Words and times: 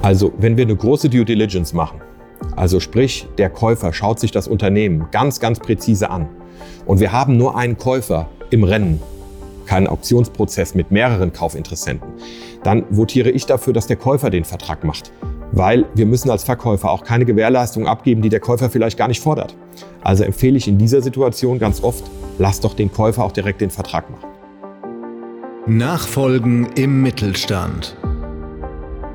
Also, 0.00 0.32
wenn 0.38 0.56
wir 0.56 0.64
eine 0.64 0.76
große 0.76 1.10
Due 1.10 1.24
Diligence 1.24 1.72
machen, 1.72 2.00
also 2.56 2.80
sprich, 2.80 3.26
der 3.36 3.50
Käufer 3.50 3.92
schaut 3.92 4.20
sich 4.20 4.30
das 4.30 4.46
Unternehmen 4.46 5.08
ganz, 5.10 5.40
ganz 5.40 5.58
präzise 5.58 6.10
an 6.10 6.28
und 6.86 7.00
wir 7.00 7.12
haben 7.12 7.36
nur 7.36 7.56
einen 7.56 7.76
Käufer 7.76 8.28
im 8.50 8.64
Rennen, 8.64 9.02
keinen 9.66 9.86
Auktionsprozess 9.86 10.74
mit 10.74 10.90
mehreren 10.90 11.32
Kaufinteressenten, 11.32 12.08
dann 12.62 12.84
votiere 12.90 13.30
ich 13.30 13.46
dafür, 13.46 13.72
dass 13.72 13.86
der 13.86 13.96
Käufer 13.96 14.30
den 14.30 14.44
Vertrag 14.44 14.84
macht. 14.84 15.12
Weil 15.52 15.86
wir 15.94 16.06
müssen 16.06 16.30
als 16.30 16.44
Verkäufer 16.44 16.90
auch 16.90 17.04
keine 17.04 17.24
Gewährleistung 17.24 17.86
abgeben, 17.86 18.22
die 18.22 18.28
der 18.28 18.40
Käufer 18.40 18.70
vielleicht 18.70 18.98
gar 18.98 19.08
nicht 19.08 19.22
fordert. 19.22 19.56
Also 20.02 20.24
empfehle 20.24 20.56
ich 20.56 20.68
in 20.68 20.78
dieser 20.78 21.02
Situation 21.02 21.58
ganz 21.58 21.82
oft, 21.82 22.04
lass 22.38 22.60
doch 22.60 22.74
den 22.74 22.92
Käufer 22.92 23.24
auch 23.24 23.32
direkt 23.32 23.60
den 23.60 23.70
Vertrag 23.70 24.10
machen. 24.10 24.28
Nachfolgen 25.66 26.68
im 26.76 27.02
Mittelstand. 27.02 27.96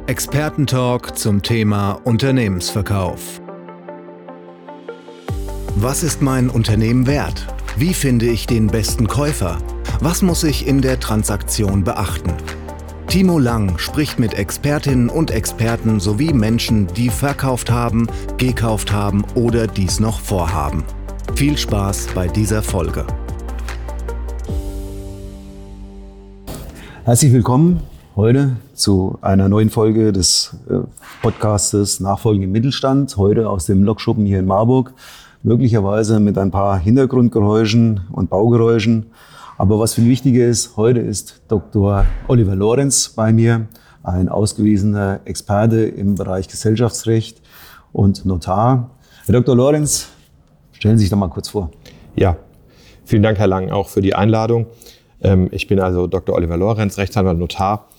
Expertentalk 0.05 1.17
zum 1.17 1.41
Thema 1.41 1.93
Unternehmensverkauf. 2.03 3.41
Was 5.77 6.03
ist 6.03 6.21
mein 6.21 6.49
Unternehmen 6.49 7.07
wert? 7.07 7.47
Wie 7.77 7.93
finde 7.93 8.25
ich 8.25 8.45
den 8.45 8.67
besten 8.67 9.07
Käufer? 9.07 9.59
Was 10.01 10.21
muss 10.21 10.43
ich 10.43 10.67
in 10.67 10.81
der 10.81 10.99
Transaktion 10.99 11.85
beachten? 11.85 12.33
Timo 13.07 13.39
Lang 13.39 13.77
spricht 13.77 14.19
mit 14.19 14.33
Expertinnen 14.33 15.07
und 15.07 15.31
Experten 15.31 16.01
sowie 16.01 16.33
Menschen, 16.33 16.87
die 16.87 17.09
verkauft 17.09 17.71
haben, 17.71 18.07
gekauft 18.37 18.91
haben 18.91 19.23
oder 19.35 19.67
dies 19.67 20.01
noch 20.01 20.19
vorhaben. 20.19 20.83
Viel 21.35 21.57
Spaß 21.57 22.07
bei 22.13 22.27
dieser 22.27 22.61
Folge. 22.61 23.07
Herzlich 27.05 27.31
willkommen 27.31 27.92
heute 28.15 28.57
zu 28.75 29.17
einer 29.21 29.49
neuen 29.49 29.71
Folge 29.71 30.11
des 30.11 30.55
äh, 30.69 30.75
Podcastes 31.23 31.99
Nachfolgen 31.99 32.43
im 32.43 32.51
Mittelstand. 32.51 33.17
Heute 33.17 33.49
aus 33.49 33.65
dem 33.65 33.83
Lokschuppen 33.83 34.25
hier 34.25 34.39
in 34.39 34.45
Marburg. 34.45 34.93
Möglicherweise 35.41 36.19
mit 36.19 36.37
ein 36.37 36.51
paar 36.51 36.77
Hintergrundgeräuschen 36.77 38.01
und 38.11 38.29
Baugeräuschen. 38.29 39.07
Aber 39.57 39.79
was 39.79 39.95
viel 39.95 40.07
wichtiger 40.07 40.45
ist, 40.45 40.77
heute 40.77 40.99
ist 40.99 41.41
Dr. 41.47 42.05
Oliver 42.27 42.55
Lorenz 42.55 43.09
bei 43.09 43.33
mir, 43.33 43.67
ein 44.03 44.29
ausgewiesener 44.29 45.21
Experte 45.25 45.83
im 45.83 46.15
Bereich 46.15 46.47
Gesellschaftsrecht 46.47 47.41
und 47.93 48.25
Notar. 48.25 48.91
Herr 49.25 49.33
Dr. 49.33 49.55
Lorenz, 49.55 50.09
stellen 50.71 50.97
Sie 50.97 51.03
sich 51.03 51.09
doch 51.09 51.17
mal 51.17 51.29
kurz 51.29 51.49
vor. 51.49 51.71
Ja, 52.15 52.37
vielen 53.05 53.23
Dank, 53.23 53.39
Herr 53.39 53.47
Lang, 53.47 53.71
auch 53.71 53.89
für 53.89 54.01
die 54.01 54.13
Einladung. 54.13 54.67
Ähm, 55.23 55.49
ich 55.51 55.67
bin 55.67 55.79
also 55.79 56.07
Dr. 56.07 56.35
Oliver 56.35 56.57
Lorenz, 56.57 56.97
Rechtsanwalt, 56.97 57.39
Notar, 57.39 57.89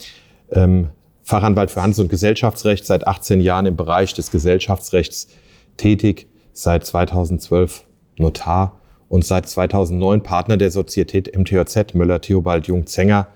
ähm, 0.50 0.90
Fachanwalt 1.22 1.70
für 1.70 1.82
Handels- 1.82 1.98
und 1.98 2.10
Gesellschaftsrecht, 2.10 2.84
seit 2.86 3.06
18 3.06 3.40
Jahren 3.40 3.66
im 3.66 3.76
Bereich 3.76 4.12
des 4.14 4.30
Gesellschaftsrechts 4.30 5.28
tätig, 5.76 6.28
seit 6.52 6.84
2012 6.84 7.84
Notar 8.18 8.78
und 9.08 9.24
seit 9.24 9.48
2009 9.48 10.22
Partner 10.22 10.56
der 10.56 10.70
Sozietät 10.70 11.36
MTJZ 11.36 11.94
Müller 11.94 12.20
Theobald 12.20 12.66
Jung 12.66 12.86
Zenger 12.86 13.28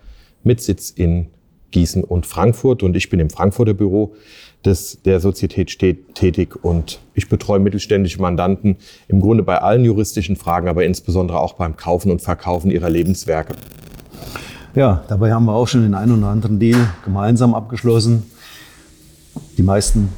mit 0.42 0.60
Sitz 0.60 0.90
in 0.90 1.28
Gießen 1.70 2.04
und 2.04 2.26
Frankfurt. 2.26 2.82
Und 2.82 2.96
ich 2.96 3.10
bin 3.10 3.20
im 3.20 3.30
Frankfurter 3.30 3.74
Büro 3.74 4.14
des, 4.64 5.02
der 5.04 5.20
Sozietät 5.20 5.78
tätig 6.14 6.64
und 6.64 6.98
ich 7.14 7.28
betreue 7.28 7.60
mittelständische 7.60 8.20
Mandanten 8.20 8.76
im 9.06 9.20
Grunde 9.20 9.42
bei 9.42 9.58
allen 9.58 9.84
juristischen 9.84 10.36
Fragen, 10.36 10.68
aber 10.68 10.84
insbesondere 10.84 11.40
auch 11.40 11.54
beim 11.54 11.76
Kaufen 11.76 12.10
und 12.10 12.22
Verkaufen 12.22 12.70
ihrer 12.70 12.90
Lebenswerke. 12.90 13.54
Ja, 14.74 15.04
dabei 15.08 15.32
haben 15.32 15.46
wir 15.46 15.54
auch 15.54 15.66
schon 15.66 15.82
den 15.82 15.94
einen 15.94 16.18
oder 16.18 16.28
anderen 16.28 16.58
Deal 16.58 16.78
gemeinsam 17.04 17.54
abgeschlossen. 17.54 18.24
Die 19.56 19.62
meisten 19.62 20.10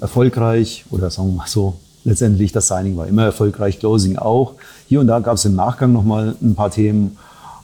erfolgreich 0.00 0.84
oder 0.90 1.10
sagen 1.10 1.28
wir 1.30 1.36
mal 1.36 1.46
so, 1.46 1.74
letztendlich 2.04 2.52
das 2.52 2.68
Signing 2.68 2.96
war 2.96 3.06
immer 3.06 3.24
erfolgreich, 3.24 3.78
Closing 3.78 4.16
auch. 4.16 4.54
Hier 4.88 5.00
und 5.00 5.06
da 5.06 5.18
gab 5.20 5.34
es 5.36 5.44
im 5.44 5.54
Nachgang 5.54 5.92
nochmal 5.92 6.36
ein 6.40 6.54
paar 6.54 6.70
Themen, 6.70 7.16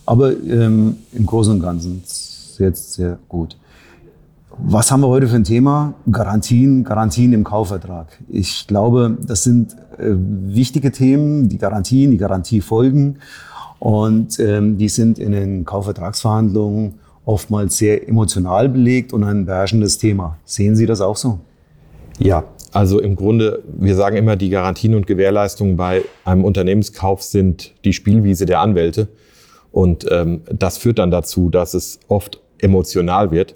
aber 0.06 0.32
ähm, 0.32 0.98
im 1.12 1.26
Großen 1.26 1.52
und 1.52 1.62
Ganzen 1.62 2.02
sehr, 2.60 2.74
sehr 2.74 3.18
gut. 3.28 3.56
Was 4.58 4.90
haben 4.90 5.00
wir 5.00 5.08
heute 5.08 5.26
für 5.26 5.36
ein 5.36 5.44
Thema? 5.44 5.94
Garantien, 6.10 6.84
Garantien 6.84 7.32
im 7.32 7.44
Kaufvertrag. 7.44 8.08
Ich 8.28 8.66
glaube, 8.66 9.16
das 9.26 9.44
sind 9.44 9.72
äh, 9.96 10.10
wichtige 10.10 10.92
Themen, 10.92 11.48
die 11.48 11.56
Garantien, 11.56 12.10
die 12.10 12.18
Garantiefolgen. 12.18 13.18
Und 13.78 14.38
ähm, 14.38 14.76
die 14.76 14.90
sind 14.90 15.18
in 15.18 15.32
den 15.32 15.64
Kaufvertragsverhandlungen 15.64 16.98
oftmals 17.24 17.78
sehr 17.78 18.06
emotional 18.06 18.68
belegt 18.68 19.14
und 19.14 19.24
ein 19.24 19.46
beherrschendes 19.46 19.96
Thema. 19.96 20.36
Sehen 20.44 20.76
Sie 20.76 20.84
das 20.84 21.00
auch 21.00 21.16
so? 21.16 21.38
Ja, 22.18 22.44
also 22.72 23.00
im 23.00 23.16
Grunde, 23.16 23.62
wir 23.78 23.94
sagen 23.94 24.16
immer, 24.16 24.36
die 24.36 24.50
Garantien 24.50 24.94
und 24.94 25.06
Gewährleistungen 25.06 25.78
bei 25.78 26.02
einem 26.26 26.44
Unternehmenskauf 26.44 27.22
sind 27.22 27.72
die 27.84 27.94
Spielwiese 27.94 28.44
der 28.44 28.60
Anwälte. 28.60 29.08
Und 29.72 30.06
ähm, 30.10 30.42
das 30.52 30.76
führt 30.76 30.98
dann 30.98 31.10
dazu, 31.10 31.48
dass 31.48 31.72
es 31.72 32.00
oft 32.08 32.40
emotional 32.60 33.30
wird. 33.30 33.54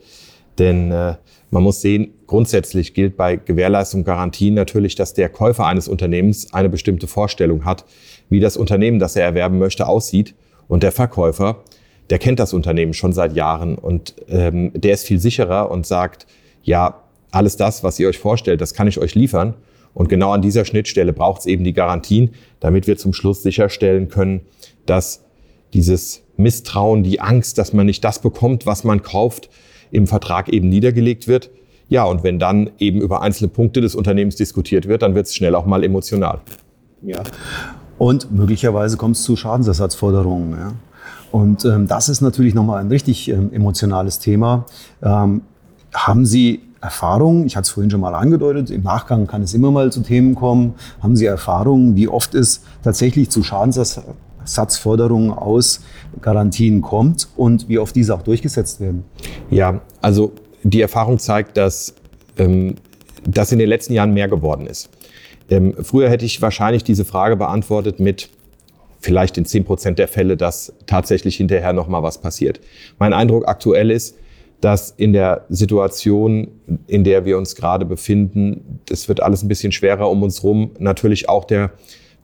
Denn 0.59 0.91
äh, 0.91 1.15
man 1.51 1.63
muss 1.63 1.81
sehen, 1.81 2.15
grundsätzlich 2.27 2.95
gilt 2.95 3.17
bei 3.17 3.37
Gewährleistung 3.37 4.05
Garantien 4.05 4.55
natürlich, 4.55 4.97
dass 4.97 5.15
der 5.15 5.29
Käufer 5.29 5.67
eines 5.67 5.89
Unternehmens 5.89 6.53
eine 6.53 6.69
bestimmte 6.69 7.07
Vorstellung 7.07 7.65
hat, 7.65 7.85
wie 8.29 8.41
das 8.41 8.57
Unternehmen, 8.57 8.99
das 8.99 9.17
er 9.17 9.25
erwerben 9.25 9.59
möchte, 9.59 9.87
aussieht. 9.87 10.35
Und 10.67 10.83
der 10.83 10.93
Verkäufer, 10.93 11.63
der 12.11 12.19
kennt 12.19 12.41
das 12.41 12.53
Unternehmen 12.53 12.93
schon 12.93 13.13
seit 13.13 13.35
Jahren 13.35 13.77
und 13.77 14.15
ähm, 14.29 14.73
der 14.75 14.95
ist 14.95 15.07
viel 15.07 15.21
sicherer 15.21 15.71
und 15.71 15.87
sagt, 15.87 16.27
ja, 16.63 17.03
alles 17.31 17.57
das, 17.57 17.83
was 17.85 17.99
ihr 17.99 18.09
euch 18.09 18.19
vorstellt, 18.19 18.61
das 18.61 18.75
kann 18.75 18.89
ich 18.89 18.99
euch 18.99 19.15
liefern. 19.15 19.55
Und 19.93 20.09
genau 20.09 20.33
an 20.33 20.43
dieser 20.43 20.65
Schnittstelle 20.65 21.13
braucht 21.13 21.43
es 21.43 21.47
eben 21.47 21.63
die 21.63 21.73
Garantien, 21.73 22.31
damit 22.59 22.87
wir 22.87 22.97
zum 22.97 23.13
Schluss 23.13 23.43
sicherstellen 23.43 24.09
können, 24.09 24.41
dass 24.87 25.25
dieses 25.73 26.24
Misstrauen, 26.37 27.03
die 27.03 27.21
Angst, 27.21 27.59
dass 27.59 27.73
man 27.73 27.87
nicht 27.87 28.05
das 28.05 28.19
bekommt, 28.19 28.67
was 28.67 28.85
man 28.85 29.03
kauft, 29.03 29.49
im 29.91 30.07
Vertrag 30.07 30.49
eben 30.49 30.69
niedergelegt 30.69 31.29
wird. 31.29 31.51
Ja, 31.89 32.05
und 32.05 32.25
wenn 32.25 32.39
dann 32.39 32.71
eben 32.79 33.01
über 33.01 33.23
einzelne 33.23 33.49
Punkte 33.49 33.81
des 33.81 33.95
Unternehmens 33.95 34.37
diskutiert 34.37 34.89
wird, 34.89 35.03
dann 35.03 35.15
wird 35.15 35.27
es 35.27 35.35
schnell 35.35 35.55
auch 35.55 35.67
mal 35.67 35.85
emotional. 35.85 36.41
Ja. 37.03 37.23
Und 37.99 38.33
möglicherweise 38.33 38.97
kommt 38.97 39.17
es 39.17 39.23
zu 39.23 39.37
Schadensersatzforderungen. 39.37 40.53
Ja. 40.59 40.73
Und 41.31 41.65
ähm, 41.65 41.87
das 41.87 42.09
ist 42.09 42.21
natürlich 42.21 42.55
nochmal 42.55 42.81
ein 42.81 42.89
richtig 42.89 43.29
ähm, 43.29 43.53
emotionales 43.53 44.19
Thema. 44.19 44.67
Ähm, 45.03 45.43
haben 45.93 46.27
Sie 46.27 46.63
Erfahrungen, 46.81 47.47
ich 47.47 47.57
hatte 47.57 47.65
es 47.65 47.71
vorhin 47.71 47.91
schon 47.91 48.01
mal 48.01 48.15
angedeutet, 48.15 48.71
im 48.71 48.83
Nachgang 48.83 49.27
kann 49.27 49.43
es 49.43 49.55
immer 49.55 49.71
mal 49.71 49.91
zu 49.91 50.01
Themen 50.03 50.35
kommen. 50.35 50.75
Haben 51.03 51.17
Sie 51.17 51.27
Erfahrungen, 51.27 51.97
wie 51.97 52.09
oft 52.09 52.35
es 52.35 52.63
tatsächlich 52.83 53.31
zu 53.31 53.43
Schadensersatzforderungen 53.43 54.25
aus 54.45 55.81
Garantien 56.21 56.83
kommt 56.83 57.29
und 57.37 57.69
wie 57.69 57.79
oft 57.79 57.95
diese 57.95 58.15
auch 58.15 58.23
durchgesetzt 58.23 58.81
werden? 58.81 59.05
Ja, 59.51 59.81
also 60.01 60.33
die 60.63 60.81
Erfahrung 60.81 61.19
zeigt, 61.19 61.57
dass 61.57 61.95
ähm, 62.39 62.77
das 63.27 63.53
in 63.53 63.59
den 63.59 63.69
letzten 63.69 63.93
Jahren 63.93 64.13
mehr 64.13 64.29
geworden 64.29 64.67
ist. 64.67 64.91
Ähm, 65.51 65.75
früher 65.83 66.09
hätte 66.09 66.25
ich 66.25 66.41
wahrscheinlich 66.41 66.85
diese 66.85 67.05
Frage 67.05 67.37
beantwortet 67.37 68.01
mit 68.01 68.31
vielleicht 69.01 69.37
in 69.37 69.45
10 69.45 69.65
Prozent 69.65 69.99
der 69.99 70.09
Fälle, 70.09 70.37
dass 70.37 70.73
tatsächlich 70.87 71.37
hinterher 71.37 71.75
noch 71.75 71.89
mal 71.89 72.03
was 72.03 72.19
passiert. 72.19 72.61
Mein 72.99 73.13
Eindruck 73.13 73.47
aktuell 73.47 73.91
ist, 73.91 74.17
dass 74.61 74.91
in 74.97 75.13
der 75.13 75.45
Situation, 75.51 76.49
in 76.87 77.05
der 77.05 77.27
wir 77.27 77.37
uns 77.37 77.55
gerade 77.55 77.85
befinden, 77.85 78.81
das 78.87 79.09
wird 79.09 79.23
alles 79.23 79.43
ein 79.43 79.49
bisschen 79.49 79.73
schwerer 79.73 80.11
um 80.11 80.23
uns 80.23 80.43
rum, 80.43 80.71
natürlich 80.79 81.29
auch 81.29 81.45
der 81.45 81.73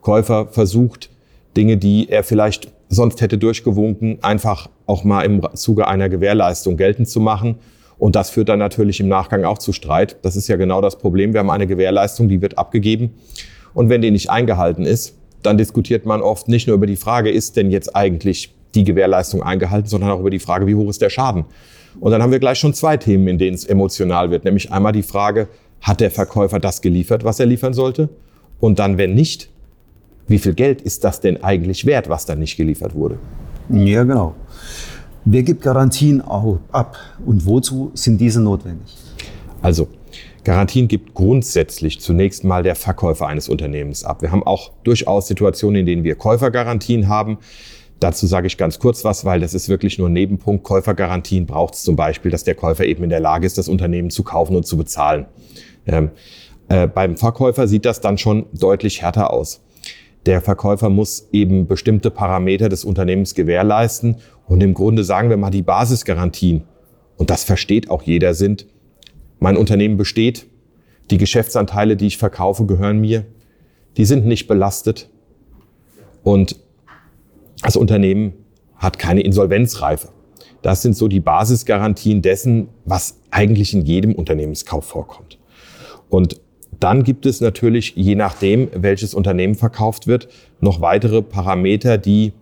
Käufer 0.00 0.46
versucht, 0.46 1.09
Dinge, 1.56 1.76
die 1.76 2.08
er 2.08 2.22
vielleicht 2.22 2.72
sonst 2.88 3.20
hätte 3.20 3.38
durchgewunken, 3.38 4.18
einfach 4.22 4.68
auch 4.86 5.04
mal 5.04 5.22
im 5.22 5.42
Zuge 5.54 5.86
einer 5.86 6.08
Gewährleistung 6.08 6.76
geltend 6.76 7.08
zu 7.08 7.20
machen 7.20 7.56
und 8.00 8.16
das 8.16 8.30
führt 8.30 8.48
dann 8.48 8.58
natürlich 8.58 8.98
im 8.98 9.08
Nachgang 9.08 9.44
auch 9.44 9.58
zu 9.58 9.74
Streit. 9.74 10.16
Das 10.22 10.34
ist 10.34 10.48
ja 10.48 10.56
genau 10.56 10.80
das 10.80 10.96
Problem. 10.96 11.34
Wir 11.34 11.40
haben 11.40 11.50
eine 11.50 11.66
Gewährleistung, 11.66 12.30
die 12.30 12.40
wird 12.40 12.56
abgegeben. 12.56 13.10
Und 13.74 13.90
wenn 13.90 14.00
die 14.00 14.10
nicht 14.10 14.30
eingehalten 14.30 14.86
ist, 14.86 15.18
dann 15.42 15.58
diskutiert 15.58 16.06
man 16.06 16.22
oft 16.22 16.48
nicht 16.48 16.66
nur 16.66 16.76
über 16.76 16.86
die 16.86 16.96
Frage, 16.96 17.30
ist 17.30 17.56
denn 17.56 17.70
jetzt 17.70 17.94
eigentlich 17.94 18.54
die 18.74 18.84
Gewährleistung 18.84 19.42
eingehalten, 19.42 19.86
sondern 19.86 20.10
auch 20.10 20.20
über 20.20 20.30
die 20.30 20.38
Frage, 20.38 20.66
wie 20.66 20.74
hoch 20.74 20.88
ist 20.88 21.02
der 21.02 21.10
Schaden. 21.10 21.44
Und 22.00 22.10
dann 22.10 22.22
haben 22.22 22.32
wir 22.32 22.38
gleich 22.38 22.58
schon 22.58 22.72
zwei 22.72 22.96
Themen, 22.96 23.28
in 23.28 23.36
denen 23.36 23.54
es 23.54 23.66
emotional 23.66 24.30
wird. 24.30 24.46
Nämlich 24.46 24.72
einmal 24.72 24.92
die 24.92 25.02
Frage, 25.02 25.48
hat 25.82 26.00
der 26.00 26.10
Verkäufer 26.10 26.58
das 26.58 26.80
geliefert, 26.80 27.22
was 27.24 27.38
er 27.38 27.46
liefern 27.46 27.74
sollte? 27.74 28.08
Und 28.60 28.78
dann, 28.78 28.96
wenn 28.96 29.14
nicht, 29.14 29.49
wie 30.30 30.38
viel 30.38 30.54
Geld 30.54 30.80
ist 30.80 31.02
das 31.02 31.20
denn 31.20 31.42
eigentlich 31.42 31.86
wert, 31.86 32.08
was 32.08 32.24
dann 32.24 32.38
nicht 32.38 32.56
geliefert 32.56 32.94
wurde? 32.94 33.18
Ja, 33.68 34.04
genau. 34.04 34.34
Wer 35.24 35.42
gibt 35.42 35.62
Garantien 35.62 36.22
ab 36.22 36.96
und 37.26 37.44
wozu 37.46 37.90
sind 37.94 38.20
diese 38.20 38.40
notwendig? 38.40 38.96
Also, 39.60 39.88
Garantien 40.44 40.88
gibt 40.88 41.14
grundsätzlich 41.14 42.00
zunächst 42.00 42.44
mal 42.44 42.62
der 42.62 42.76
Verkäufer 42.76 43.26
eines 43.26 43.48
Unternehmens 43.48 44.04
ab. 44.04 44.22
Wir 44.22 44.30
haben 44.30 44.42
auch 44.44 44.70
durchaus 44.84 45.26
Situationen, 45.26 45.80
in 45.80 45.86
denen 45.86 46.04
wir 46.04 46.14
Käufergarantien 46.14 47.08
haben. 47.08 47.38
Dazu 47.98 48.26
sage 48.26 48.46
ich 48.46 48.56
ganz 48.56 48.78
kurz 48.78 49.04
was, 49.04 49.24
weil 49.24 49.40
das 49.40 49.52
ist 49.52 49.68
wirklich 49.68 49.98
nur 49.98 50.08
ein 50.08 50.14
Nebenpunkt. 50.14 50.64
Käufergarantien 50.64 51.44
braucht 51.44 51.74
es 51.74 51.82
zum 51.82 51.96
Beispiel, 51.96 52.30
dass 52.30 52.44
der 52.44 52.54
Käufer 52.54 52.84
eben 52.84 53.02
in 53.02 53.10
der 53.10 53.20
Lage 53.20 53.46
ist, 53.46 53.58
das 53.58 53.68
Unternehmen 53.68 54.10
zu 54.10 54.22
kaufen 54.22 54.56
und 54.56 54.64
zu 54.64 54.76
bezahlen. 54.76 55.26
Ähm, 55.86 56.10
äh, 56.68 56.86
beim 56.86 57.16
Verkäufer 57.16 57.66
sieht 57.66 57.84
das 57.84 58.00
dann 58.00 58.16
schon 58.16 58.46
deutlich 58.54 59.02
härter 59.02 59.32
aus. 59.32 59.60
Der 60.26 60.40
Verkäufer 60.40 60.90
muss 60.90 61.28
eben 61.32 61.66
bestimmte 61.66 62.10
Parameter 62.10 62.68
des 62.68 62.84
Unternehmens 62.84 63.34
gewährleisten 63.34 64.16
und 64.46 64.62
im 64.62 64.74
Grunde 64.74 65.04
sagen 65.04 65.30
wir 65.30 65.36
mal 65.36 65.50
die 65.50 65.62
Basisgarantien, 65.62 66.64
und 67.16 67.30
das 67.30 67.44
versteht 67.44 67.90
auch 67.90 68.02
jeder, 68.02 68.34
sind, 68.34 68.66
mein 69.38 69.56
Unternehmen 69.56 69.96
besteht, 69.96 70.46
die 71.10 71.18
Geschäftsanteile, 71.18 71.96
die 71.96 72.06
ich 72.06 72.18
verkaufe, 72.18 72.66
gehören 72.66 73.00
mir, 73.00 73.26
die 73.96 74.04
sind 74.04 74.26
nicht 74.26 74.46
belastet 74.46 75.10
und 76.22 76.60
das 77.62 77.76
Unternehmen 77.76 78.32
hat 78.76 78.98
keine 78.98 79.20
Insolvenzreife. 79.20 80.08
Das 80.62 80.82
sind 80.82 80.96
so 80.96 81.08
die 81.08 81.20
Basisgarantien 81.20 82.22
dessen, 82.22 82.68
was 82.84 83.20
eigentlich 83.30 83.74
in 83.74 83.84
jedem 83.84 84.14
Unternehmenskauf 84.14 84.84
vorkommt. 84.84 85.38
Und 86.08 86.40
dann 86.80 87.04
gibt 87.04 87.26
es 87.26 87.40
natürlich, 87.40 87.94
je 87.94 88.14
nachdem, 88.14 88.68
welches 88.74 89.14
Unternehmen 89.14 89.54
verkauft 89.54 90.06
wird, 90.06 90.28
noch 90.60 90.80
weitere 90.80 91.22
Parameter, 91.22 91.98
die 91.98 92.32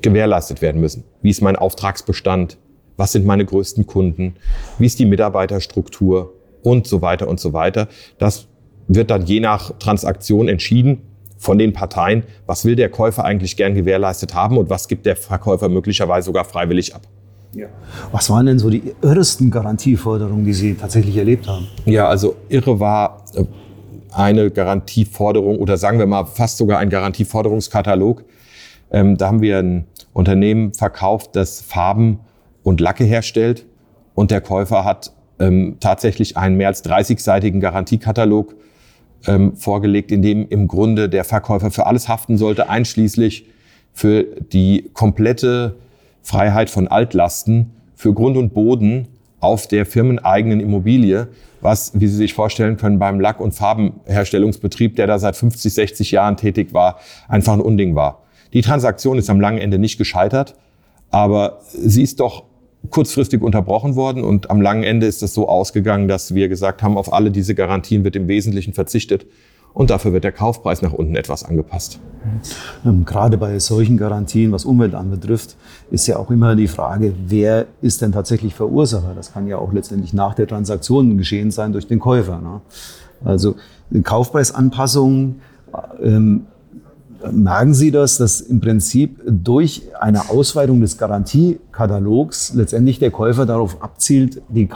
gewährleistet 0.00 0.62
werden 0.62 0.80
müssen. 0.80 1.04
Wie 1.20 1.30
ist 1.30 1.42
mein 1.42 1.56
Auftragsbestand? 1.56 2.56
Was 2.96 3.12
sind 3.12 3.26
meine 3.26 3.44
größten 3.44 3.86
Kunden? 3.86 4.36
Wie 4.78 4.86
ist 4.86 4.98
die 4.98 5.04
Mitarbeiterstruktur? 5.04 6.32
Und 6.62 6.86
so 6.86 7.00
weiter 7.00 7.26
und 7.26 7.40
so 7.40 7.52
weiter. 7.54 7.88
Das 8.18 8.46
wird 8.86 9.10
dann 9.10 9.24
je 9.24 9.40
nach 9.40 9.72
Transaktion 9.78 10.46
entschieden 10.46 11.00
von 11.38 11.56
den 11.56 11.72
Parteien, 11.72 12.24
was 12.46 12.66
will 12.66 12.76
der 12.76 12.90
Käufer 12.90 13.24
eigentlich 13.24 13.56
gern 13.56 13.74
gewährleistet 13.74 14.34
haben 14.34 14.58
und 14.58 14.68
was 14.68 14.88
gibt 14.88 15.06
der 15.06 15.16
Verkäufer 15.16 15.70
möglicherweise 15.70 16.26
sogar 16.26 16.44
freiwillig 16.44 16.94
ab. 16.94 17.02
Ja. 17.52 17.66
Was 18.12 18.30
waren 18.30 18.46
denn 18.46 18.58
so 18.58 18.70
die 18.70 18.94
irresten 19.02 19.50
Garantieforderungen, 19.50 20.44
die 20.44 20.52
Sie 20.52 20.74
tatsächlich 20.74 21.16
erlebt 21.16 21.48
haben? 21.48 21.66
Ja, 21.84 22.08
also 22.08 22.36
irre 22.48 22.78
war 22.78 23.24
äh, 23.34 23.44
eine 24.12 24.50
Garantieforderung 24.50 25.58
oder 25.58 25.76
sagen 25.76 25.98
wir 25.98 26.06
mal 26.06 26.24
fast 26.26 26.58
sogar 26.58 26.78
ein 26.78 26.90
Garantieforderungskatalog. 26.90 28.24
Ähm, 28.92 29.16
da 29.16 29.26
haben 29.26 29.42
wir 29.42 29.58
ein 29.58 29.86
Unternehmen 30.12 30.74
verkauft, 30.74 31.30
das 31.34 31.60
Farben 31.60 32.20
und 32.62 32.80
Lacke 32.80 33.04
herstellt 33.04 33.66
und 34.14 34.30
der 34.30 34.40
Käufer 34.40 34.84
hat 34.84 35.12
ähm, 35.38 35.76
tatsächlich 35.80 36.36
einen 36.36 36.56
mehr 36.56 36.68
als 36.68 36.84
30-seitigen 36.84 37.60
Garantiekatalog 37.60 38.54
ähm, 39.26 39.56
vorgelegt, 39.56 40.12
in 40.12 40.22
dem 40.22 40.46
im 40.48 40.68
Grunde 40.68 41.08
der 41.08 41.24
Verkäufer 41.24 41.70
für 41.70 41.86
alles 41.86 42.08
haften 42.08 42.36
sollte, 42.36 42.68
einschließlich 42.68 43.46
für 43.92 44.24
die 44.24 44.90
komplette 44.92 45.76
Freiheit 46.22 46.70
von 46.70 46.88
Altlasten 46.88 47.72
für 47.94 48.12
Grund 48.12 48.36
und 48.36 48.54
Boden 48.54 49.08
auf 49.40 49.66
der 49.66 49.86
firmeneigenen 49.86 50.60
Immobilie, 50.60 51.28
was, 51.60 51.92
wie 51.94 52.06
Sie 52.06 52.16
sich 52.16 52.34
vorstellen 52.34 52.76
können, 52.76 52.98
beim 52.98 53.20
Lack- 53.20 53.40
und 53.40 53.52
Farbenherstellungsbetrieb, 53.52 54.96
der 54.96 55.06
da 55.06 55.18
seit 55.18 55.36
50, 55.36 55.72
60 55.72 56.10
Jahren 56.10 56.36
tätig 56.36 56.72
war, 56.72 56.98
einfach 57.28 57.54
ein 57.54 57.60
Unding 57.60 57.94
war. 57.94 58.22
Die 58.52 58.62
Transaktion 58.62 59.18
ist 59.18 59.30
am 59.30 59.40
langen 59.40 59.58
Ende 59.58 59.78
nicht 59.78 59.98
gescheitert, 59.98 60.56
aber 61.10 61.60
sie 61.72 62.02
ist 62.02 62.20
doch 62.20 62.44
kurzfristig 62.88 63.42
unterbrochen 63.42 63.94
worden 63.94 64.24
und 64.24 64.50
am 64.50 64.60
langen 64.60 64.84
Ende 64.84 65.06
ist 65.06 65.22
es 65.22 65.34
so 65.34 65.48
ausgegangen, 65.48 66.08
dass 66.08 66.34
wir 66.34 66.48
gesagt 66.48 66.82
haben, 66.82 66.96
auf 66.96 67.12
alle 67.12 67.30
diese 67.30 67.54
Garantien 67.54 68.04
wird 68.04 68.16
im 68.16 68.26
Wesentlichen 68.26 68.72
verzichtet 68.72 69.26
und 69.72 69.90
dafür 69.90 70.12
wird 70.12 70.24
der 70.24 70.32
Kaufpreis 70.32 70.82
nach 70.82 70.92
unten 70.92 71.16
etwas 71.16 71.44
angepasst. 71.44 72.00
Ähm, 72.84 73.04
gerade 73.04 73.38
bei 73.38 73.58
solchen 73.58 73.96
Garantien, 73.96 74.52
was 74.52 74.64
Umwelt 74.64 74.94
anbetrifft, 74.94 75.56
ist 75.90 76.06
ja 76.06 76.16
auch 76.16 76.30
immer 76.30 76.56
die 76.56 76.68
Frage, 76.68 77.14
wer 77.26 77.66
ist 77.80 78.02
denn 78.02 78.12
tatsächlich 78.12 78.54
Verursacher? 78.54 79.12
Das 79.14 79.32
kann 79.32 79.46
ja 79.46 79.58
auch 79.58 79.72
letztendlich 79.72 80.12
nach 80.12 80.34
der 80.34 80.46
Transaktion 80.46 81.16
geschehen 81.16 81.50
sein 81.50 81.72
durch 81.72 81.86
den 81.86 81.98
Käufer. 81.98 82.40
Ne? 82.40 82.60
Also 83.24 83.56
Kaufpreisanpassungen 84.02 85.40
ähm, 86.02 86.46
Merken 87.30 87.74
Sie 87.74 87.90
das, 87.90 88.16
dass 88.16 88.40
im 88.40 88.60
Prinzip 88.60 89.20
durch 89.26 89.82
eine 89.98 90.30
Ausweitung 90.30 90.80
des 90.80 90.96
Garantiekatalogs 90.96 92.54
letztendlich 92.54 92.98
der 92.98 93.10
Käufer 93.10 93.44
darauf 93.44 93.82
abzielt, 93.82 94.40
die 94.48 94.66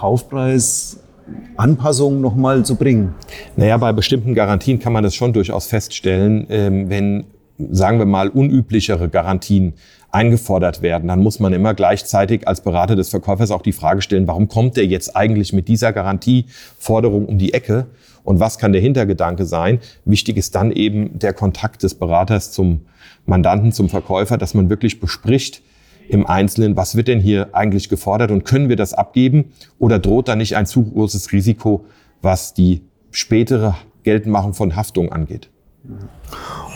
Kaufpreisanpassung 1.24 2.20
nochmal 2.20 2.64
zu 2.64 2.76
bringen? 2.76 3.14
Naja, 3.56 3.76
bei 3.76 3.92
bestimmten 3.92 4.34
Garantien 4.34 4.78
kann 4.78 4.92
man 4.92 5.04
das 5.04 5.14
schon 5.14 5.32
durchaus 5.32 5.66
feststellen. 5.66 6.46
Ähm, 6.50 6.90
wenn, 6.90 7.24
sagen 7.70 7.98
wir 7.98 8.06
mal, 8.06 8.28
unüblichere 8.28 9.08
Garantien 9.08 9.74
eingefordert 10.10 10.82
werden, 10.82 11.08
dann 11.08 11.20
muss 11.20 11.40
man 11.40 11.52
immer 11.52 11.74
gleichzeitig 11.74 12.46
als 12.46 12.60
Berater 12.60 12.94
des 12.94 13.08
Verkäufers 13.08 13.50
auch 13.50 13.62
die 13.62 13.72
Frage 13.72 14.00
stellen, 14.00 14.26
warum 14.26 14.48
kommt 14.48 14.76
der 14.76 14.86
jetzt 14.86 15.16
eigentlich 15.16 15.52
mit 15.52 15.66
dieser 15.66 15.92
Garantieforderung 15.92 17.26
um 17.26 17.38
die 17.38 17.52
Ecke? 17.52 17.86
und 18.24 18.40
was 18.40 18.56
kann 18.56 18.72
der 18.72 18.80
Hintergedanke 18.80 19.44
sein. 19.44 19.80
Wichtig 20.06 20.38
ist 20.38 20.54
dann 20.54 20.72
eben 20.72 21.18
der 21.18 21.34
Kontakt 21.34 21.82
des 21.82 21.94
Beraters 21.94 22.52
zum 22.52 22.80
Mandanten, 23.26 23.70
zum 23.70 23.90
Verkäufer, 23.90 24.38
dass 24.38 24.54
man 24.54 24.70
wirklich 24.70 24.98
bespricht 24.98 25.60
im 26.08 26.26
Einzelnen, 26.26 26.76
was 26.76 26.96
wird 26.96 27.08
denn 27.08 27.20
hier 27.20 27.54
eigentlich 27.54 27.88
gefordert 27.88 28.30
und 28.30 28.44
können 28.44 28.68
wir 28.68 28.76
das 28.76 28.94
abgeben 28.94 29.46
oder 29.78 29.98
droht 29.98 30.28
da 30.28 30.36
nicht 30.36 30.56
ein 30.56 30.66
zu 30.66 30.82
großes 30.82 31.32
Risiko, 31.32 31.84
was 32.22 32.54
die 32.54 32.82
spätere 33.10 33.74
Geltendmachung 34.02 34.54
von 34.54 34.76
Haftung 34.76 35.12
angeht. 35.12 35.48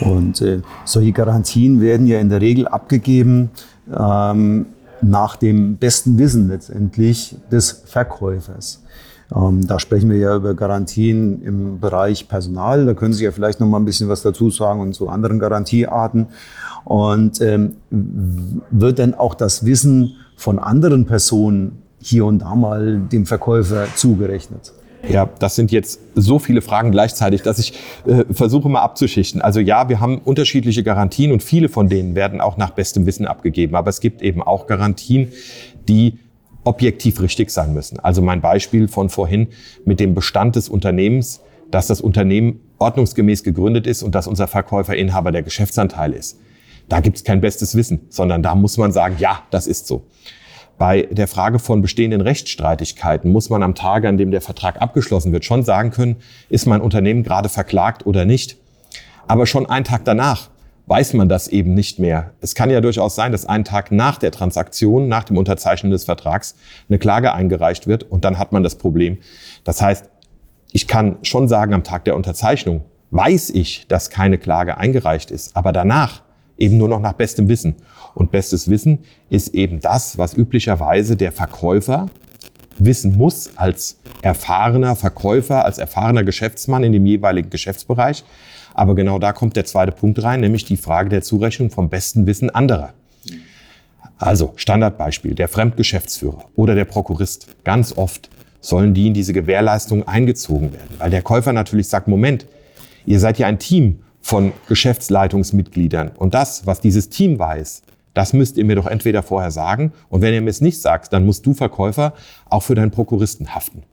Und 0.01 0.41
äh, 0.41 0.61
solche 0.85 1.11
Garantien 1.11 1.81
werden 1.81 2.07
ja 2.07 2.19
in 2.19 2.29
der 2.29 2.41
Regel 2.41 2.67
abgegeben 2.67 3.49
ähm, 3.97 4.67
nach 5.01 5.35
dem 5.35 5.77
besten 5.77 6.17
Wissen 6.17 6.47
letztendlich 6.49 7.35
des 7.51 7.83
Verkäufers. 7.85 8.83
Ähm, 9.35 9.67
da 9.67 9.79
sprechen 9.79 10.09
wir 10.09 10.17
ja 10.17 10.35
über 10.35 10.53
Garantien 10.55 11.41
im 11.43 11.79
Bereich 11.79 12.27
Personal. 12.27 12.85
Da 12.85 12.93
können 12.93 13.13
Sie 13.13 13.23
ja 13.23 13.31
vielleicht 13.31 13.59
noch 13.59 13.67
mal 13.67 13.77
ein 13.77 13.85
bisschen 13.85 14.09
was 14.09 14.21
dazu 14.21 14.49
sagen 14.49 14.81
und 14.81 14.93
zu 14.93 15.09
anderen 15.09 15.39
Garantiearten. 15.39 16.27
Und 16.83 17.41
ähm, 17.41 17.75
wird 17.89 18.97
denn 18.97 19.13
auch 19.13 19.35
das 19.35 19.65
Wissen 19.65 20.15
von 20.35 20.57
anderen 20.57 21.05
Personen 21.05 21.83
hier 22.01 22.25
und 22.25 22.39
da 22.39 22.55
mal 22.55 22.99
dem 23.11 23.25
Verkäufer 23.25 23.85
zugerechnet? 23.95 24.73
Ja, 25.07 25.29
das 25.39 25.55
sind 25.55 25.71
jetzt 25.71 26.01
so 26.15 26.39
viele 26.39 26.61
Fragen 26.61 26.91
gleichzeitig, 26.91 27.41
dass 27.41 27.59
ich 27.59 27.73
äh, 28.05 28.25
versuche 28.31 28.67
mal 28.67 28.81
abzuschichten. 28.81 29.41
Also 29.41 29.59
ja, 29.59 29.87
wir 29.87 29.99
haben 29.99 30.17
unterschiedliche 30.17 30.83
Garantien 30.83 31.31
und 31.31 31.41
viele 31.41 31.69
von 31.69 31.87
denen 31.87 32.15
werden 32.15 32.41
auch 32.41 32.57
nach 32.57 32.71
bestem 32.71 33.05
Wissen 33.05 33.25
abgegeben. 33.25 33.75
Aber 33.75 33.89
es 33.89 34.01
gibt 34.01 34.21
eben 34.21 34.41
auch 34.41 34.67
Garantien, 34.67 35.29
die 35.87 36.19
objektiv 36.63 37.21
richtig 37.21 37.51
sein 37.51 37.73
müssen. 37.73 37.99
Also 37.99 38.21
mein 38.21 38.41
Beispiel 38.41 38.87
von 38.87 39.09
vorhin 39.09 39.47
mit 39.85 39.99
dem 39.99 40.13
Bestand 40.13 40.55
des 40.55 40.69
Unternehmens, 40.69 41.41
dass 41.71 41.87
das 41.87 42.01
Unternehmen 42.01 42.59
ordnungsgemäß 42.79 43.43
gegründet 43.43 43.87
ist 43.87 44.03
und 44.03 44.15
dass 44.15 44.27
unser 44.27 44.47
Verkäufer 44.47 44.95
Inhaber 44.95 45.31
der 45.31 45.43
Geschäftsanteile 45.43 46.15
ist. 46.15 46.39
Da 46.87 46.99
gibt 47.01 47.17
es 47.17 47.23
kein 47.23 47.41
bestes 47.41 47.75
Wissen, 47.75 48.01
sondern 48.09 48.41
da 48.41 48.55
muss 48.55 48.77
man 48.77 48.91
sagen, 48.91 49.15
ja, 49.19 49.43
das 49.51 49.67
ist 49.67 49.87
so. 49.87 50.05
Bei 50.79 51.03
der 51.03 51.27
Frage 51.27 51.59
von 51.59 51.81
bestehenden 51.81 52.21
Rechtsstreitigkeiten 52.21 53.31
muss 53.31 53.49
man 53.49 53.63
am 53.63 53.75
Tage, 53.75 54.07
an 54.07 54.17
dem 54.17 54.31
der 54.31 54.41
Vertrag 54.41 54.81
abgeschlossen 54.81 55.33
wird, 55.33 55.43
schon 55.45 55.63
sagen 55.63 55.91
können, 55.91 56.15
ist 56.47 56.65
mein 56.65 56.81
Unternehmen 56.81 57.23
gerade 57.23 57.49
verklagt 57.49 58.05
oder 58.05 58.25
nicht. 58.25 58.57
Aber 59.27 59.45
schon 59.45 59.65
einen 59.65 59.85
Tag 59.85 60.05
danach 60.05 60.49
weiß 60.89 61.13
man 61.13 61.29
das 61.29 61.47
eben 61.47 61.75
nicht 61.75 61.99
mehr. 61.99 62.31
Es 62.41 62.55
kann 62.55 62.71
ja 62.71 62.81
durchaus 62.81 63.13
sein, 63.13 63.31
dass 63.31 63.45
einen 63.45 63.63
Tag 63.63 63.91
nach 63.91 64.17
der 64.17 64.31
Transaktion, 64.31 65.07
nach 65.07 65.23
dem 65.23 65.37
Unterzeichnen 65.37 65.91
des 65.91 66.03
Vertrags, 66.03 66.55
eine 66.89 66.97
Klage 66.97 67.33
eingereicht 67.33 67.85
wird 67.85 68.03
und 68.03 68.25
dann 68.25 68.39
hat 68.39 68.51
man 68.51 68.63
das 68.63 68.75
Problem. 68.75 69.19
Das 69.63 69.83
heißt, 69.83 70.09
ich 70.71 70.87
kann 70.87 71.17
schon 71.21 71.47
sagen, 71.47 71.75
am 71.75 71.83
Tag 71.83 72.05
der 72.05 72.15
Unterzeichnung 72.15 72.81
weiß 73.11 73.51
ich, 73.51 73.85
dass 73.87 74.09
keine 74.09 74.39
Klage 74.39 74.77
eingereicht 74.77 75.29
ist, 75.29 75.55
aber 75.55 75.71
danach 75.71 76.23
eben 76.57 76.77
nur 76.77 76.89
noch 76.89 76.99
nach 76.99 77.13
bestem 77.13 77.47
Wissen. 77.47 77.75
Und 78.15 78.31
bestes 78.31 78.67
Wissen 78.67 78.99
ist 79.29 79.53
eben 79.53 79.79
das, 79.79 80.17
was 80.17 80.35
üblicherweise 80.35 81.15
der 81.15 81.31
Verkäufer 81.31 82.07
wissen 82.79 83.15
muss 83.15 83.57
als 83.57 83.99
erfahrener 84.21 84.95
Verkäufer, 84.95 85.65
als 85.65 85.77
erfahrener 85.77 86.23
Geschäftsmann 86.23 86.83
in 86.83 86.93
dem 86.93 87.05
jeweiligen 87.05 87.49
Geschäftsbereich. 87.49 88.23
Aber 88.79 88.95
genau 88.95 89.19
da 89.19 89.33
kommt 89.33 89.57
der 89.57 89.65
zweite 89.65 89.91
Punkt 89.91 90.23
rein, 90.23 90.39
nämlich 90.39 90.63
die 90.63 90.77
Frage 90.77 91.09
der 91.09 91.21
Zurechnung 91.21 91.69
vom 91.69 91.89
besten 91.89 92.25
Wissen 92.27 92.49
anderer. 92.49 92.93
Also 94.17 94.53
Standardbeispiel, 94.55 95.35
der 95.35 95.49
Fremdgeschäftsführer 95.49 96.45
oder 96.55 96.75
der 96.75 96.85
Prokurist. 96.85 97.47
Ganz 97.65 97.97
oft 97.97 98.29
sollen 98.61 98.93
die 98.93 99.07
in 99.07 99.13
diese 99.13 99.33
Gewährleistung 99.33 100.07
eingezogen 100.07 100.71
werden, 100.71 100.95
weil 100.97 101.09
der 101.09 101.21
Käufer 101.21 101.51
natürlich 101.51 101.89
sagt, 101.89 102.07
Moment, 102.07 102.45
ihr 103.05 103.19
seid 103.19 103.37
ja 103.37 103.47
ein 103.47 103.59
Team 103.59 103.99
von 104.21 104.53
Geschäftsleitungsmitgliedern 104.69 106.11
und 106.15 106.33
das, 106.33 106.65
was 106.65 106.79
dieses 106.79 107.09
Team 107.09 107.37
weiß, 107.37 107.81
das 108.13 108.31
müsst 108.31 108.55
ihr 108.55 108.63
mir 108.63 108.77
doch 108.77 108.87
entweder 108.87 109.23
vorher 109.23 109.51
sagen 109.51 109.91
und 110.07 110.21
wenn 110.21 110.33
ihr 110.33 110.41
mir 110.41 110.51
es 110.51 110.61
nicht 110.61 110.79
sagt, 110.79 111.11
dann 111.11 111.25
musst 111.25 111.45
du 111.45 111.53
Verkäufer 111.53 112.13
auch 112.49 112.63
für 112.63 112.75
deinen 112.75 112.91
Prokuristen 112.91 113.53
haften. 113.53 113.83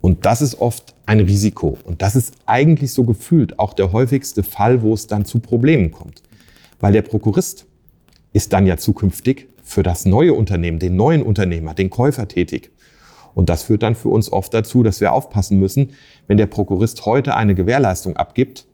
Und 0.00 0.26
das 0.26 0.42
ist 0.42 0.60
oft 0.60 0.94
ein 1.06 1.20
Risiko. 1.20 1.78
Und 1.84 2.02
das 2.02 2.14
ist 2.14 2.34
eigentlich 2.46 2.92
so 2.92 3.04
gefühlt 3.04 3.58
auch 3.58 3.74
der 3.74 3.92
häufigste 3.92 4.42
Fall, 4.42 4.82
wo 4.82 4.94
es 4.94 5.06
dann 5.06 5.24
zu 5.24 5.40
Problemen 5.40 5.90
kommt. 5.90 6.22
Weil 6.80 6.92
der 6.92 7.02
Prokurist 7.02 7.66
ist 8.32 8.52
dann 8.52 8.66
ja 8.66 8.76
zukünftig 8.76 9.48
für 9.62 9.82
das 9.82 10.04
neue 10.04 10.34
Unternehmen, 10.34 10.78
den 10.78 10.96
neuen 10.96 11.22
Unternehmer, 11.22 11.74
den 11.74 11.90
Käufer 11.90 12.28
tätig. 12.28 12.70
Und 13.34 13.48
das 13.48 13.64
führt 13.64 13.82
dann 13.82 13.94
für 13.94 14.08
uns 14.08 14.32
oft 14.32 14.54
dazu, 14.54 14.82
dass 14.82 15.00
wir 15.00 15.12
aufpassen 15.12 15.58
müssen, 15.58 15.90
wenn 16.26 16.38
der 16.38 16.46
Prokurist 16.46 17.04
heute 17.06 17.34
eine 17.34 17.54
Gewährleistung 17.54 18.16
abgibt 18.16 18.66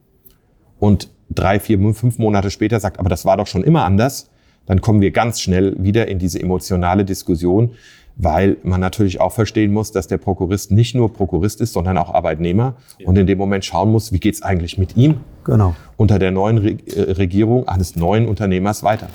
und 0.79 1.09
drei, 1.29 1.59
vier, 1.59 1.79
fünf 1.93 2.17
Monate 2.17 2.51
später 2.51 2.79
sagt, 2.79 2.99
aber 2.99 3.09
das 3.09 3.25
war 3.25 3.37
doch 3.37 3.47
schon 3.47 3.63
immer 3.63 3.83
anders, 3.83 4.29
dann 4.65 4.81
kommen 4.81 5.01
wir 5.01 5.11
ganz 5.11 5.41
schnell 5.41 5.75
wieder 5.77 6.07
in 6.07 6.19
diese 6.19 6.41
emotionale 6.41 7.05
Diskussion, 7.05 7.71
weil 8.17 8.57
man 8.63 8.79
natürlich 8.79 9.19
auch 9.19 9.31
verstehen 9.31 9.73
muss, 9.73 9.91
dass 9.91 10.07
der 10.07 10.17
Prokurist 10.17 10.71
nicht 10.71 10.95
nur 10.95 11.11
Prokurist 11.11 11.61
ist, 11.61 11.73
sondern 11.73 11.97
auch 11.97 12.13
Arbeitnehmer 12.13 12.75
ja. 12.97 13.07
und 13.07 13.17
in 13.17 13.27
dem 13.27 13.37
Moment 13.37 13.65
schauen 13.65 13.91
muss, 13.91 14.11
wie 14.11 14.19
geht's 14.19 14.41
eigentlich 14.41 14.77
mit 14.77 14.95
ihm 14.95 15.15
genau. 15.43 15.75
unter 15.97 16.19
der 16.19 16.31
neuen 16.31 16.57
Re 16.57 16.77
äh, 16.87 17.11
Regierung 17.11 17.67
eines 17.67 17.95
neuen 17.95 18.27
Unternehmers 18.27 18.83
weiter. 18.83 19.09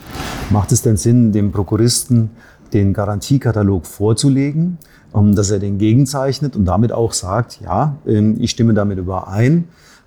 Macht 0.51 0.73
es 0.73 0.83
denn 0.83 0.97
Sinn, 0.97 1.33
dem 1.33 1.53
Prokuristen 1.53 2.31
den 2.73 2.93
Garantiekatalog 2.93 3.87
vorzulegen, 3.87 4.79
dass 5.13 5.51
er 5.51 5.59
den 5.59 5.79
gegenzeichnet 5.79 6.55
und 6.55 6.67
damit 6.67 6.93
auch 6.93 7.13
sagt, 7.13 7.61
ja, 7.63 7.97
ähm, 8.07 8.37
ich 8.39 8.53
stimme 8.53 8.75
damit 8.75 8.99
überein, 8.99 9.65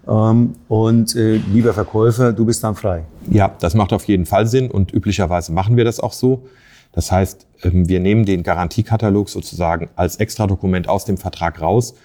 ähm, 0.08 0.56
und 0.68 1.16
äh, 1.16 1.36
lieber 1.36 1.74
Verkäufer, 1.74 2.34
du 2.34 2.46
bist 2.46 2.64
dann 2.64 2.76
frei. 2.76 3.06
Ja, 3.30 3.52
das 3.60 3.74
macht 3.74 3.94
auf 3.94 4.06
jeden 4.06 4.26
Fall 4.26 4.48
Sinn 4.48 4.70
und 4.70 4.94
üblicherweise 4.94 5.52
machen 5.52 5.78
wir 5.78 5.86
das 5.86 6.00
auch 6.00 6.14
so. 6.14 6.46
Das 6.92 7.12
heißt, 7.12 7.48
ähm, 7.53 7.53
wir 7.64 8.00
nehmen 8.00 8.26
den 8.26 8.44
Garantiekatalog 8.44 9.30
sozusagen 9.30 9.90
als 9.96 10.18
Extradokument 10.18 10.90
aus 10.90 11.06
dem 11.06 11.18
Vertrag 11.18 11.62
raus 11.62 11.96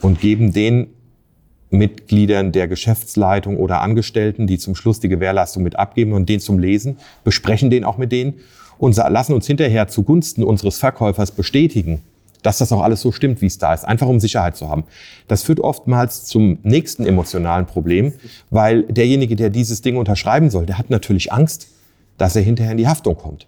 und 0.00 0.20
geben 0.20 0.52
den 0.52 0.88
Mitgliedern 1.70 2.52
der 2.52 2.68
Geschäftsleitung 2.68 3.58
oder 3.58 3.82
Angestellten, 3.82 4.46
die 4.46 4.58
zum 4.58 4.74
Schluss 4.74 5.00
die 5.00 5.08
Gewährleistung 5.08 5.62
mit 5.62 5.76
abgeben 5.76 6.12
und 6.12 6.28
den 6.28 6.40
zum 6.40 6.58
Lesen, 6.58 6.98
besprechen 7.24 7.70
den 7.70 7.84
auch 7.84 7.98
mit 7.98 8.12
denen 8.12 8.34
und 8.78 8.96
lassen 8.96 9.34
uns 9.34 9.46
hinterher 9.46 9.88
zugunsten 9.88 10.42
unseres 10.42 10.78
Verkäufers 10.78 11.32
bestätigen, 11.32 12.02
dass 12.42 12.58
das 12.58 12.72
auch 12.72 12.82
alles 12.82 13.00
so 13.00 13.12
stimmt, 13.12 13.42
wie 13.42 13.46
es 13.46 13.58
da 13.58 13.74
ist, 13.74 13.84
einfach 13.84 14.06
um 14.06 14.20
Sicherheit 14.20 14.56
zu 14.56 14.68
haben. 14.68 14.84
Das 15.26 15.42
führt 15.42 15.60
oftmals 15.60 16.24
zum 16.24 16.58
nächsten 16.62 17.04
emotionalen 17.04 17.66
Problem, 17.66 18.12
weil 18.50 18.84
derjenige, 18.84 19.36
der 19.36 19.50
dieses 19.50 19.82
Ding 19.82 19.96
unterschreiben 19.96 20.48
soll, 20.50 20.64
der 20.64 20.78
hat 20.78 20.90
natürlich 20.90 21.32
Angst, 21.32 21.68
dass 22.16 22.36
er 22.36 22.42
hinterher 22.42 22.72
in 22.72 22.78
die 22.78 22.88
Haftung 22.88 23.16
kommt. 23.16 23.46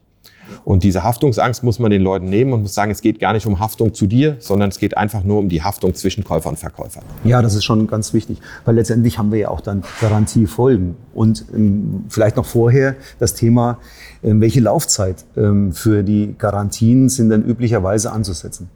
Und 0.65 0.83
diese 0.83 1.03
Haftungsangst 1.03 1.63
muss 1.63 1.79
man 1.79 1.91
den 1.91 2.03
Leuten 2.03 2.29
nehmen 2.29 2.53
und 2.53 2.63
muss 2.63 2.75
sagen, 2.75 2.91
es 2.91 3.01
geht 3.01 3.21
gar 3.21 3.33
nicht 3.33 3.47
um 3.47 3.59
Haftung 3.59 3.95
zu 3.95 4.07
dir, 4.07 4.37
sondern 4.39 4.69
es 4.71 4.79
geht 4.79 4.97
einfach 4.97 5.25
nur 5.25 5.39
um 5.39 5.49
die 5.49 5.63
Haftung 5.63 5.95
zwischen 5.95 6.25
Käufer 6.25 6.49
und 6.49 6.59
Verkäufer. 6.59 7.01
Ja, 7.25 7.43
das 7.43 7.55
ist 7.55 7.65
schon 7.65 7.87
ganz 7.87 8.13
wichtig, 8.13 8.39
weil 8.65 8.75
letztendlich 8.75 9.19
haben 9.19 9.33
wir 9.33 9.39
ja 9.39 9.49
auch 9.49 9.61
dann 9.61 9.83
Garantiefolgen. 10.01 10.97
Und 11.15 11.45
ähm, 11.55 12.05
vielleicht 12.09 12.37
noch 12.37 12.47
vorher 12.47 12.97
das 13.19 13.35
Thema, 13.35 13.79
ähm, 14.23 14.41
welche 14.41 14.61
Laufzeit 14.61 15.25
ähm, 15.37 15.73
für 15.73 16.03
die 16.03 16.35
Garantien 16.39 17.09
sind 17.09 17.31
denn 17.31 17.45
üblicherweise 17.45 18.13
anzusetzen? 18.13 18.69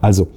Also, 0.00 0.28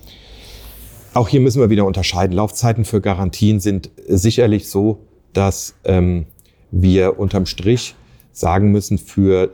auch 1.13 1.29
hier 1.29 1.39
müssen 1.39 1.61
wir 1.61 1.69
wieder 1.69 1.85
unterscheiden. 1.85 2.33
Laufzeiten 2.33 2.83
für 2.83 2.99
Garantien 2.99 3.59
sind 3.59 3.89
sicherlich 4.07 4.69
so, 4.69 4.99
dass 5.33 5.75
ähm, 5.85 6.25
wir 6.71 7.19
unterm 7.19 7.45
Strich 7.45 7.95
sagen 8.33 8.71
müssen, 8.71 8.97
für 8.97 9.51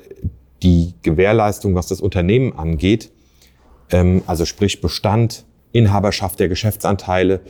die 0.63 0.94
Gewährleistung, 1.01 1.75
was 1.75 1.88
das 1.88 2.01
Unternehmen 2.01 2.58
angeht, 2.58 3.12
ähm, 3.91 4.24
also 4.27 4.46
sprich 4.46 4.82
Bestand, 4.82 5.46
Inhaberschaft 5.72 6.39
der 6.39 6.50
Geschäftsanteile, 6.50 7.41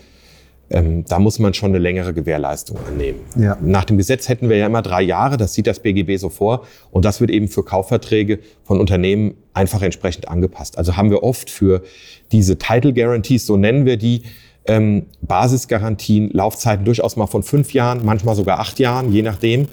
ähm, 0.69 1.03
da 1.05 1.19
muss 1.19 1.37
man 1.37 1.53
schon 1.53 1.71
eine 1.71 1.79
längere 1.79 2.13
Gewährleistung 2.13 2.77
annehmen. 2.87 3.19
Ja. 3.35 3.57
Nach 3.61 3.83
dem 3.83 3.97
Gesetz 3.97 4.29
hätten 4.29 4.49
wir 4.49 4.57
ja 4.57 4.67
immer 4.67 4.81
drei 4.81 5.01
Jahre, 5.01 5.35
das 5.37 5.53
sieht 5.53 5.67
das 5.67 5.79
BGB 5.79 6.17
so 6.17 6.29
vor. 6.29 6.65
Und 6.91 7.03
das 7.03 7.19
wird 7.19 7.29
eben 7.29 7.49
für 7.49 7.63
Kaufverträge 7.63 8.39
von 8.63 8.79
Unternehmen 8.79 9.35
einfach 9.53 9.81
entsprechend 9.81 10.29
angepasst. 10.29 10.77
Also 10.77 10.95
haben 10.95 11.11
wir 11.11 11.23
oft 11.23 11.49
für 11.49 11.83
diese 12.31 12.57
Title 12.57 12.93
Guarantees, 12.93 13.45
so 13.45 13.57
nennen 13.57 13.85
wir 13.85 13.97
die, 13.97 14.23
ähm, 14.65 15.07
Basisgarantien, 15.21 16.29
Laufzeiten 16.31 16.85
durchaus 16.85 17.15
mal 17.15 17.27
von 17.27 17.43
fünf 17.43 17.73
Jahren, 17.73 18.05
manchmal 18.05 18.35
sogar 18.35 18.59
acht 18.59 18.79
Jahren, 18.79 19.11
je 19.11 19.23
nachdem. 19.23 19.67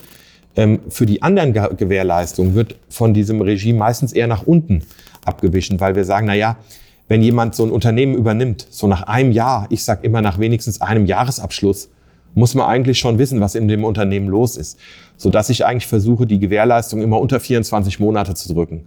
Ähm, 0.58 0.80
für 0.88 1.06
die 1.06 1.22
anderen 1.22 1.52
Gewährleistungen 1.52 2.56
wird 2.56 2.74
von 2.88 3.14
diesem 3.14 3.40
Regime 3.40 3.78
meistens 3.78 4.12
eher 4.12 4.26
nach 4.26 4.42
unten 4.42 4.82
abgewichen, 5.24 5.78
weil 5.78 5.94
wir 5.94 6.04
sagen, 6.04 6.26
na 6.26 6.34
ja, 6.34 6.56
wenn 7.06 7.22
jemand 7.22 7.54
so 7.54 7.64
ein 7.64 7.70
Unternehmen 7.70 8.16
übernimmt, 8.16 8.66
so 8.68 8.88
nach 8.88 9.04
einem 9.04 9.30
Jahr, 9.30 9.68
ich 9.70 9.84
sage 9.84 10.00
immer 10.02 10.20
nach 10.20 10.40
wenigstens 10.40 10.80
einem 10.80 11.06
Jahresabschluss, 11.06 11.90
muss 12.34 12.56
man 12.56 12.66
eigentlich 12.66 12.98
schon 12.98 13.18
wissen, 13.18 13.40
was 13.40 13.54
in 13.54 13.68
dem 13.68 13.84
Unternehmen 13.84 14.26
los 14.26 14.56
ist, 14.56 14.80
so 15.16 15.30
dass 15.30 15.48
ich 15.48 15.64
eigentlich 15.64 15.86
versuche, 15.86 16.26
die 16.26 16.40
Gewährleistung 16.40 17.02
immer 17.02 17.20
unter 17.20 17.38
24 17.38 18.00
Monate 18.00 18.34
zu 18.34 18.52
drücken. 18.52 18.82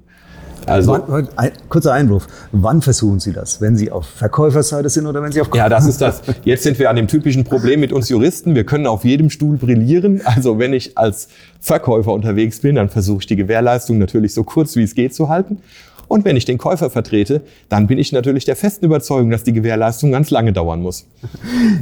Also, 0.65 1.00
wann, 1.08 1.27
ein, 1.36 1.51
kurzer 1.70 1.94
Einwurf. 1.94 2.27
Wann 2.51 2.82
versuchen 2.82 3.20
Sie 3.20 3.34
das? 3.34 3.62
Wenn 3.62 3.75
Sie 3.75 3.91
auf 3.91 4.06
Verkäuferseite 4.06 4.89
sind 4.89 5.08
oder 5.08 5.22
wenn 5.22 5.32
Sie 5.32 5.41
auf 5.41 5.50
Ja, 5.53 5.70
das 5.70 5.86
ist 5.88 6.01
das. 6.01 6.22
Jetzt 6.44 6.63
sind 6.63 6.80
wir 6.80 6.89
an 6.89 6.96
dem 6.96 7.08
typischen 7.08 7.44
Problem 7.44 7.80
mit 7.80 7.91
uns 7.91 8.10
Juristen. 8.10 8.56
Wir 8.56 8.63
können 8.63 8.88
auf 8.88 9.03
jedem 9.03 9.30
Stuhl 9.30 9.58
brillieren. 9.58 10.22
Also 10.24 10.60
wenn 10.60 10.74
ich 10.74 10.98
als 10.98 11.27
Verkäufer 11.60 12.13
unterwegs 12.13 12.60
bin, 12.60 12.75
dann 12.75 12.89
versuche 12.89 13.20
ich 13.22 13.27
die 13.27 13.36
Gewährleistung 13.36 13.98
natürlich 13.98 14.34
so 14.34 14.44
kurz 14.44 14.75
wie 14.75 14.84
es 14.84 14.96
geht 14.96 15.13
zu 15.13 15.30
halten. 15.30 15.60
Und 16.08 16.25
wenn 16.25 16.36
ich 16.36 16.46
den 16.46 16.58
Käufer 16.58 16.89
vertrete, 16.89 17.41
dann 17.70 17.88
bin 17.88 17.98
ich 17.98 18.12
natürlich 18.12 18.44
der 18.44 18.58
festen 18.58 18.84
Überzeugung, 18.86 19.30
dass 19.30 19.44
die 19.44 19.53
Gewährleistung 19.53 20.12
ganz 20.12 20.30
lange 20.30 20.51
dauern 20.51 20.82
muss. 20.82 21.06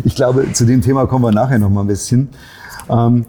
Ich 0.03 0.15
glaube, 0.15 0.51
zu 0.53 0.65
dem 0.65 0.81
Thema 0.81 1.07
kommen 1.07 1.25
wir 1.25 1.31
nachher 1.31 1.57
noch 1.57 1.69
mal 1.69 1.81
ein 1.81 1.87
bisschen. 1.87 2.29
Ähm, 2.89 3.25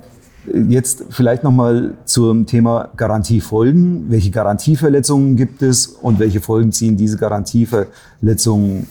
Jetzt 0.52 1.04
vielleicht 1.10 1.44
nochmal 1.44 1.94
zum 2.04 2.46
Thema 2.46 2.90
Garantiefolgen. 2.96 4.10
Welche 4.10 4.30
Garantieverletzungen 4.30 5.36
gibt 5.36 5.62
es 5.62 5.86
und 5.86 6.18
welche 6.18 6.40
Folgen 6.40 6.72
ziehen 6.72 6.96
diese 6.96 7.16
Garantieverletzungen 7.16 8.86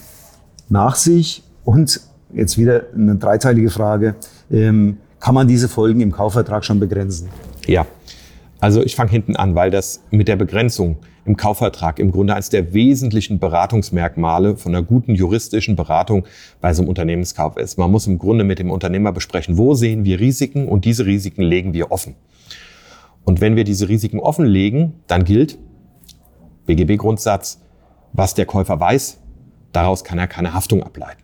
nach 0.70 0.96
sich? 0.96 1.44
Und 1.66 2.02
jetzt 2.34 2.58
wieder 2.58 2.84
eine 2.96 3.16
dreiteilige 3.16 3.70
Frage. 3.70 4.16
Ähm, 4.50 4.98
kann 5.20 5.36
man 5.36 5.48
diese 5.48 5.68
Folgen 5.68 6.00
im 6.02 6.12
Kaufvertrag 6.12 6.64
schon 6.64 6.80
begrenzen? 6.80 7.28
Ja, 7.66 7.86
also 8.60 8.82
ich 8.82 8.96
fange 8.96 9.12
hinten 9.12 9.36
an, 9.36 9.56
weil 9.56 9.70
das 9.70 10.02
mit 10.12 10.28
der 10.28 10.38
Begrenzung 10.38 10.98
im 11.30 11.38
Kaufvertrag 11.38 12.00
im 12.00 12.12
Grunde 12.12 12.34
eines 12.34 12.50
der 12.50 12.74
wesentlichen 12.74 13.38
Beratungsmerkmale 13.38 14.58
von 14.58 14.74
einer 14.74 14.84
guten 14.84 15.14
juristischen 15.14 15.76
Beratung 15.76 16.26
bei 16.60 16.74
so 16.74 16.82
einem 16.82 16.90
Unternehmenskauf 16.90 17.56
ist. 17.56 17.78
Man 17.78 17.92
muss 17.92 18.08
im 18.08 18.18
Grunde 18.18 18.44
mit 18.44 18.58
dem 18.58 18.72
Unternehmer 18.72 19.12
besprechen, 19.12 19.56
wo 19.56 19.76
sehen 19.76 20.06
wir 20.06 20.20
Risiken 20.20 20.68
und 20.68 20.86
diese 20.86 21.06
Risiken 21.06 21.44
legen 21.44 21.74
wir 21.74 21.92
offen. 21.92 22.16
Und 23.26 23.42
wenn 23.42 23.56
wir 23.56 23.64
diese 23.64 23.90
Risiken 23.90 24.20
offenlegen, 24.20 24.96
dann 25.06 25.24
gilt 25.24 25.60
BGB-Grundsatz, 26.66 27.62
was 28.12 28.34
der 28.34 28.48
Käufer 28.48 28.80
weiß, 28.80 29.20
daraus 29.72 30.04
kann 30.04 30.18
er 30.18 30.26
keine 30.26 30.56
Haftung 30.56 30.82
ableiten. 30.82 31.22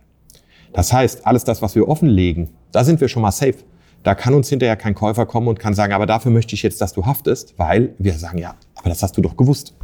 Das 0.72 0.92
heißt, 0.92 1.26
alles 1.26 1.42
das, 1.42 1.62
was 1.62 1.74
wir 1.74 1.88
offenlegen, 1.88 2.50
da 2.70 2.84
sind 2.84 3.00
wir 3.00 3.08
schon 3.08 3.22
mal 3.22 3.32
safe. 3.32 3.56
Da 4.04 4.14
kann 4.14 4.34
uns 4.34 4.48
hinterher 4.48 4.76
kein 4.76 4.94
Käufer 4.94 5.26
kommen 5.26 5.48
und 5.48 5.58
kann 5.58 5.74
sagen, 5.74 5.92
aber 5.92 6.06
dafür 6.06 6.30
möchte 6.30 6.54
ich 6.54 6.62
jetzt, 6.62 6.80
dass 6.80 6.92
du 6.92 7.06
haftest, 7.06 7.58
weil 7.58 7.96
wir 7.98 8.12
sagen, 8.12 8.38
ja, 8.38 8.54
aber 8.76 8.88
das 8.88 9.02
hast 9.02 9.16
du 9.16 9.20
doch 9.20 9.36
gewusst. 9.36 9.74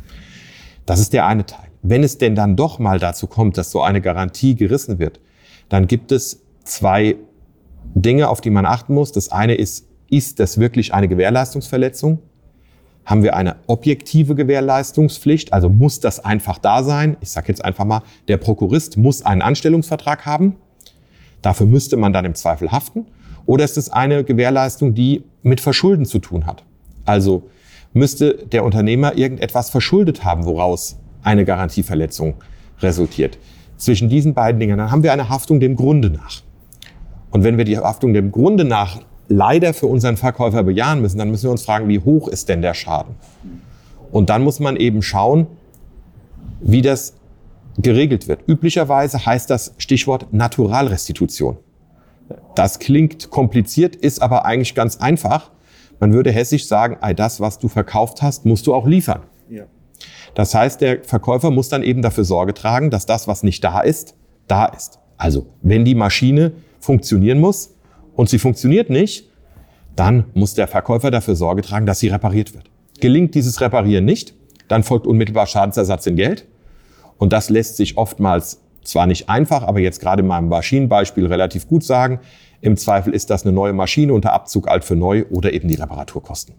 Das 0.87 1.01
ist 1.01 1.13
der 1.13 1.27
eine 1.27 1.47
Teil. 1.47 1.69
Wenn 1.83 2.03
es 2.05 2.19
denn 2.19 2.35
dann 2.35 2.57
doch 2.57 2.79
mal 2.79 2.99
dazu 2.99 3.27
kommt, 3.27 3.59
dass 3.59 3.71
so 3.71 3.83
eine 3.83 4.01
Garantie 4.01 4.55
gerissen 4.55 4.99
wird, 4.99 5.21
dann 5.69 5.87
gibt 5.87 6.13
es 6.13 6.43
zwei 6.65 7.17
Dinge, 7.95 8.29
auf 8.29 8.41
die 8.41 8.51
man 8.51 8.67
achten 8.67 8.95
muss. 8.95 9.13
Das 9.13 9.33
eine 9.33 9.55
ist, 9.55 9.87
ist 10.09 10.39
das 10.41 10.59
wirklich 10.59 10.95
eine 10.95 11.09
Gewährleistungsverletzung? 11.09 12.21
Haben 13.05 13.25
wir 13.25 13.35
eine 13.35 13.57
objektive 13.67 14.37
Gewährleistungspflicht? 14.37 15.53
Also 15.53 15.69
muss 15.69 15.99
das 15.99 16.25
einfach 16.25 16.59
da 16.59 16.85
sein? 16.85 17.17
Ich 17.21 17.31
sage 17.31 17.49
jetzt 17.49 17.65
einfach 17.65 17.85
mal, 17.85 18.03
der 18.29 18.37
Prokurist 18.37 18.97
muss 18.97 19.27
einen 19.27 19.43
Anstellungsvertrag 19.43 20.25
haben. 20.25 20.57
Dafür 21.43 21.67
müsste 21.67 21.97
man 21.97 22.13
dann 22.13 22.25
im 22.25 22.37
Zweifel 22.37 22.71
haften. 22.71 23.07
Oder 23.45 23.65
ist 23.65 23.77
es 23.77 23.91
eine 23.91 24.23
Gewährleistung, 24.23 24.95
die 24.95 25.25
mit 25.43 25.61
Verschulden 25.61 26.05
zu 26.05 26.21
tun 26.21 26.47
hat? 26.47 26.63
Also 27.05 27.51
müsste 27.93 28.35
der 28.51 28.65
Unternehmer 28.65 29.17
irgendetwas 29.17 29.71
verschuldet 29.71 30.25
haben, 30.25 30.45
woraus 30.45 30.99
eine 31.23 31.45
Garantieverletzung 31.45 32.35
resultiert. 32.81 33.39
Zwischen 33.77 34.09
diesen 34.09 34.35
beiden 34.35 34.61
Dingen, 34.61 34.79
dann 34.79 34.91
haben 34.91 35.03
wir 35.03 35.13
eine 35.13 35.29
Haftung 35.29 35.61
dem 35.61 35.77
Grunde 35.77 36.11
nach. 36.11 36.43
Und 37.31 37.45
wenn 37.45 37.59
wir 37.59 37.65
die 37.65 37.79
Haftung 37.79 38.13
dem 38.13 38.31
Grunde 38.31 38.65
nach 38.65 39.01
leider 39.29 39.73
für 39.75 39.87
unseren 39.87 40.17
Verkäufer 40.17 40.63
bejahen 40.63 41.01
müssen, 41.01 41.19
dann 41.19 41.31
müssen 41.31 41.45
wir 41.45 41.51
uns 41.51 41.65
fragen, 41.65 41.89
wie 41.89 41.99
hoch 41.99 42.29
ist 42.29 42.49
denn 42.49 42.63
der 42.63 42.75
Schaden? 42.75 43.15
Und 44.11 44.29
dann 44.29 44.45
muss 44.45 44.61
man 44.61 44.77
eben 44.77 45.03
schauen, 45.03 45.47
wie 46.61 46.83
das 46.83 47.15
geregelt 47.79 48.29
wird. 48.29 48.41
Üblicherweise 48.47 49.25
heißt 49.25 49.49
das 49.49 49.75
Stichwort 49.79 50.33
Naturalrestitution. 50.33 51.57
Das 52.55 52.79
klingt 52.79 53.31
kompliziert, 53.31 53.97
ist 53.97 54.21
aber 54.21 54.45
eigentlich 54.45 54.75
ganz 54.75 54.99
einfach. 54.99 55.51
Man 56.03 56.13
würde 56.13 56.33
hessisch 56.33 56.67
sagen, 56.67 56.97
all 57.01 57.15
das, 57.15 57.39
was 57.39 57.61
du 57.61 57.69
verkauft 57.69 58.23
hast, 58.23 58.45
musst 58.45 58.67
du 58.67 58.75
auch 58.75 58.89
liefern. 58.89 59.21
Ja. 59.49 59.67
Das 60.35 60.53
heißt, 60.53 60.81
der 60.81 61.05
Verkäufer 61.05 61.53
muss 61.53 61.69
dann 61.69 61.85
eben 61.85 62.03
dafür 62.03 62.25
Sorge 62.25 62.55
tragen, 62.55 62.91
dass 62.91 63.07
das, 63.07 63.29
was 63.29 63.45
nicht 63.45 63.63
da 63.63 63.81
ist, 63.81 64.17
da 64.49 64.65
ist. 64.65 64.99
Also, 65.17 65.47
wenn 65.63 65.85
die 65.85 65.95
Maschine 65.95 66.55
funktionieren 66.81 67.39
muss 67.39 67.77
und 68.17 68.29
sie 68.29 68.41
funktioniert 68.41 68.91
nicht, 68.91 69.31
dann 69.95 70.25
muss 70.35 70.55
der 70.55 70.67
Verkäufer 70.67 71.13
dafür 71.13 71.37
Sorge 71.37 71.63
tragen, 71.63 71.87
dass 71.87 72.01
sie 72.01 72.09
repariert 72.09 72.53
wird. 72.53 72.65
Gelingt 72.99 73.37
dieses 73.37 73.61
Reparieren 73.61 74.05
nicht, 74.05 74.35
dann 74.67 74.83
folgt 74.83 75.07
unmittelbar 75.07 75.47
Schadensersatz 75.47 76.05
in 76.09 76.17
Geld. 76.17 76.49
Und 77.17 77.33
das 77.33 77.49
lässt 77.49 77.77
sich 77.77 77.97
oftmals 77.97 78.61
zwar 78.83 79.07
nicht 79.07 79.29
einfach, 79.29 79.63
aber 79.63 79.79
jetzt 79.79 80.01
gerade 80.01 80.23
in 80.23 80.27
meinem 80.27 80.49
Maschinenbeispiel 80.49 81.27
relativ 81.27 81.69
gut 81.69 81.85
sagen. 81.85 82.19
Im 82.63 82.77
Zweifel 82.77 83.13
ist 83.13 83.29
das 83.29 83.45
eine 83.45 83.53
neue 83.53 83.73
Maschine 83.73 84.15
unter 84.15 84.33
Abzug 84.33 84.69
alt 84.69 84.85
für 84.85 84.95
neu 84.95 85.25
oder 85.31 85.53
eben 85.53 85.69
die 85.69 85.75
Reparaturkosten. 85.75 86.55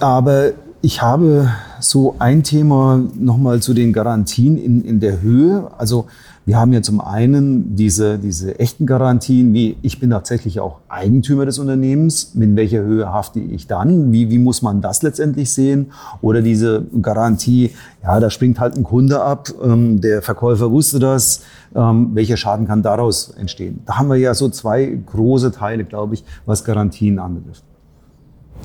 Aber 0.00 0.52
ich 0.80 1.02
habe 1.02 1.52
so 1.78 2.16
ein 2.18 2.42
Thema 2.42 3.04
nochmal 3.18 3.60
zu 3.60 3.74
den 3.74 3.92
Garantien 3.92 4.56
in, 4.56 4.82
in 4.82 4.98
der 4.98 5.20
Höhe. 5.20 5.70
Also 5.76 6.06
wir 6.44 6.58
haben 6.58 6.72
ja 6.72 6.82
zum 6.82 7.00
einen 7.00 7.76
diese, 7.76 8.18
diese 8.18 8.58
echten 8.58 8.84
Garantien, 8.84 9.54
wie 9.54 9.76
ich 9.82 10.00
bin 10.00 10.10
tatsächlich 10.10 10.58
auch 10.58 10.80
Eigentümer 10.88 11.46
des 11.46 11.58
Unternehmens, 11.58 12.34
mit 12.34 12.56
welcher 12.56 12.80
Höhe 12.80 13.12
hafte 13.12 13.38
ich 13.38 13.68
dann, 13.68 14.12
wie, 14.12 14.28
wie 14.30 14.38
muss 14.38 14.60
man 14.60 14.80
das 14.80 15.02
letztendlich 15.02 15.52
sehen? 15.52 15.92
Oder 16.20 16.42
diese 16.42 16.84
Garantie, 17.00 17.70
ja, 18.02 18.18
da 18.18 18.28
springt 18.28 18.58
halt 18.58 18.76
ein 18.76 18.82
Kunde 18.82 19.22
ab, 19.22 19.50
ähm, 19.62 20.00
der 20.00 20.20
Verkäufer 20.20 20.70
wusste 20.72 20.98
das, 20.98 21.42
ähm, 21.76 22.10
welcher 22.14 22.36
Schaden 22.36 22.66
kann 22.66 22.82
daraus 22.82 23.30
entstehen? 23.30 23.82
Da 23.86 23.98
haben 23.98 24.08
wir 24.08 24.16
ja 24.16 24.34
so 24.34 24.48
zwei 24.48 24.98
große 25.06 25.52
Teile, 25.52 25.84
glaube 25.84 26.14
ich, 26.14 26.24
was 26.44 26.64
Garantien 26.64 27.20
anbetrifft. 27.20 27.62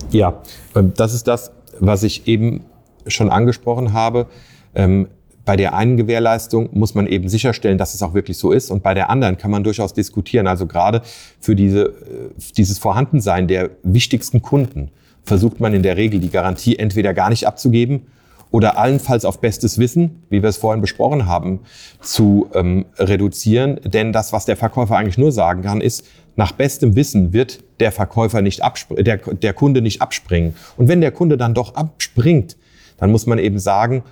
Ja, 0.10 0.42
ähm, 0.76 0.94
das 0.96 1.14
ist 1.14 1.28
das, 1.28 1.52
was 1.80 2.02
ich 2.02 2.28
eben 2.28 2.62
schon 3.06 3.30
angesprochen 3.30 3.94
habe. 3.94 4.26
Ähm, 4.74 5.08
bei 5.48 5.56
der 5.56 5.74
einen 5.74 5.96
Gewährleistung 5.96 6.68
muss 6.74 6.94
man 6.94 7.08
eben 7.08 7.30
sicherstellen, 7.30 7.78
dass 7.78 7.94
es 7.94 8.04
auch 8.04 8.14
wirklich 8.14 8.38
so 8.38 8.52
ist. 8.52 8.70
Und 8.70 8.84
bei 8.84 8.94
der 8.94 9.10
anderen 9.10 9.38
kann 9.38 9.50
man 9.50 9.64
durchaus 9.64 9.94
diskutieren. 9.94 10.46
Also 10.46 10.68
gerade 10.68 11.02
für 11.40 11.56
diese, 11.56 11.86
äh, 11.86 11.94
dieses 12.58 12.78
Vorhandensein 12.80 13.48
der 13.48 13.70
wichtigsten 13.82 14.42
Kunden 14.42 14.92
versucht 15.24 15.62
man 15.62 15.74
in 15.74 15.84
der 15.84 15.96
Regel 15.96 16.20
die 16.20 16.30
Garantie 16.30 16.78
entweder 16.78 17.14
gar 17.14 17.30
nicht 17.30 17.48
abzugeben 17.48 18.08
oder 18.52 18.78
allenfalls 18.78 19.24
auf 19.24 19.40
bestes 19.40 19.80
Wissen, 19.80 20.22
wie 20.30 20.42
wir 20.42 20.50
es 20.50 20.58
vorhin 20.58 20.82
besprochen 20.82 21.28
haben, 21.28 21.62
zu 22.02 22.50
ähm, 22.54 22.86
reduzieren. 22.98 23.80
Denn 23.86 24.12
das, 24.12 24.34
was 24.34 24.44
der 24.44 24.58
Verkäufer 24.58 24.98
eigentlich 24.98 25.18
nur 25.18 25.32
sagen 25.32 25.62
kann, 25.62 25.80
ist, 25.80 26.04
nach 26.36 26.52
bestem 26.52 26.98
Wissen 26.98 27.32
wird 27.32 27.64
der 27.80 27.94
Verkäufer 27.94 28.42
nicht 28.42 28.62
der, 28.98 29.18
der 29.18 29.54
Kunde 29.54 29.82
nicht 29.82 30.02
abspringen. 30.02 30.56
Und 30.76 30.90
wenn 30.90 31.00
der 31.00 31.12
Kunde 31.12 31.38
dann 31.38 31.54
doch 31.54 31.76
abspringt, 31.76 32.58
dann 32.98 33.12
muss 33.12 33.28
man 33.28 33.40
eben 33.40 33.60
sagen, 33.60 34.04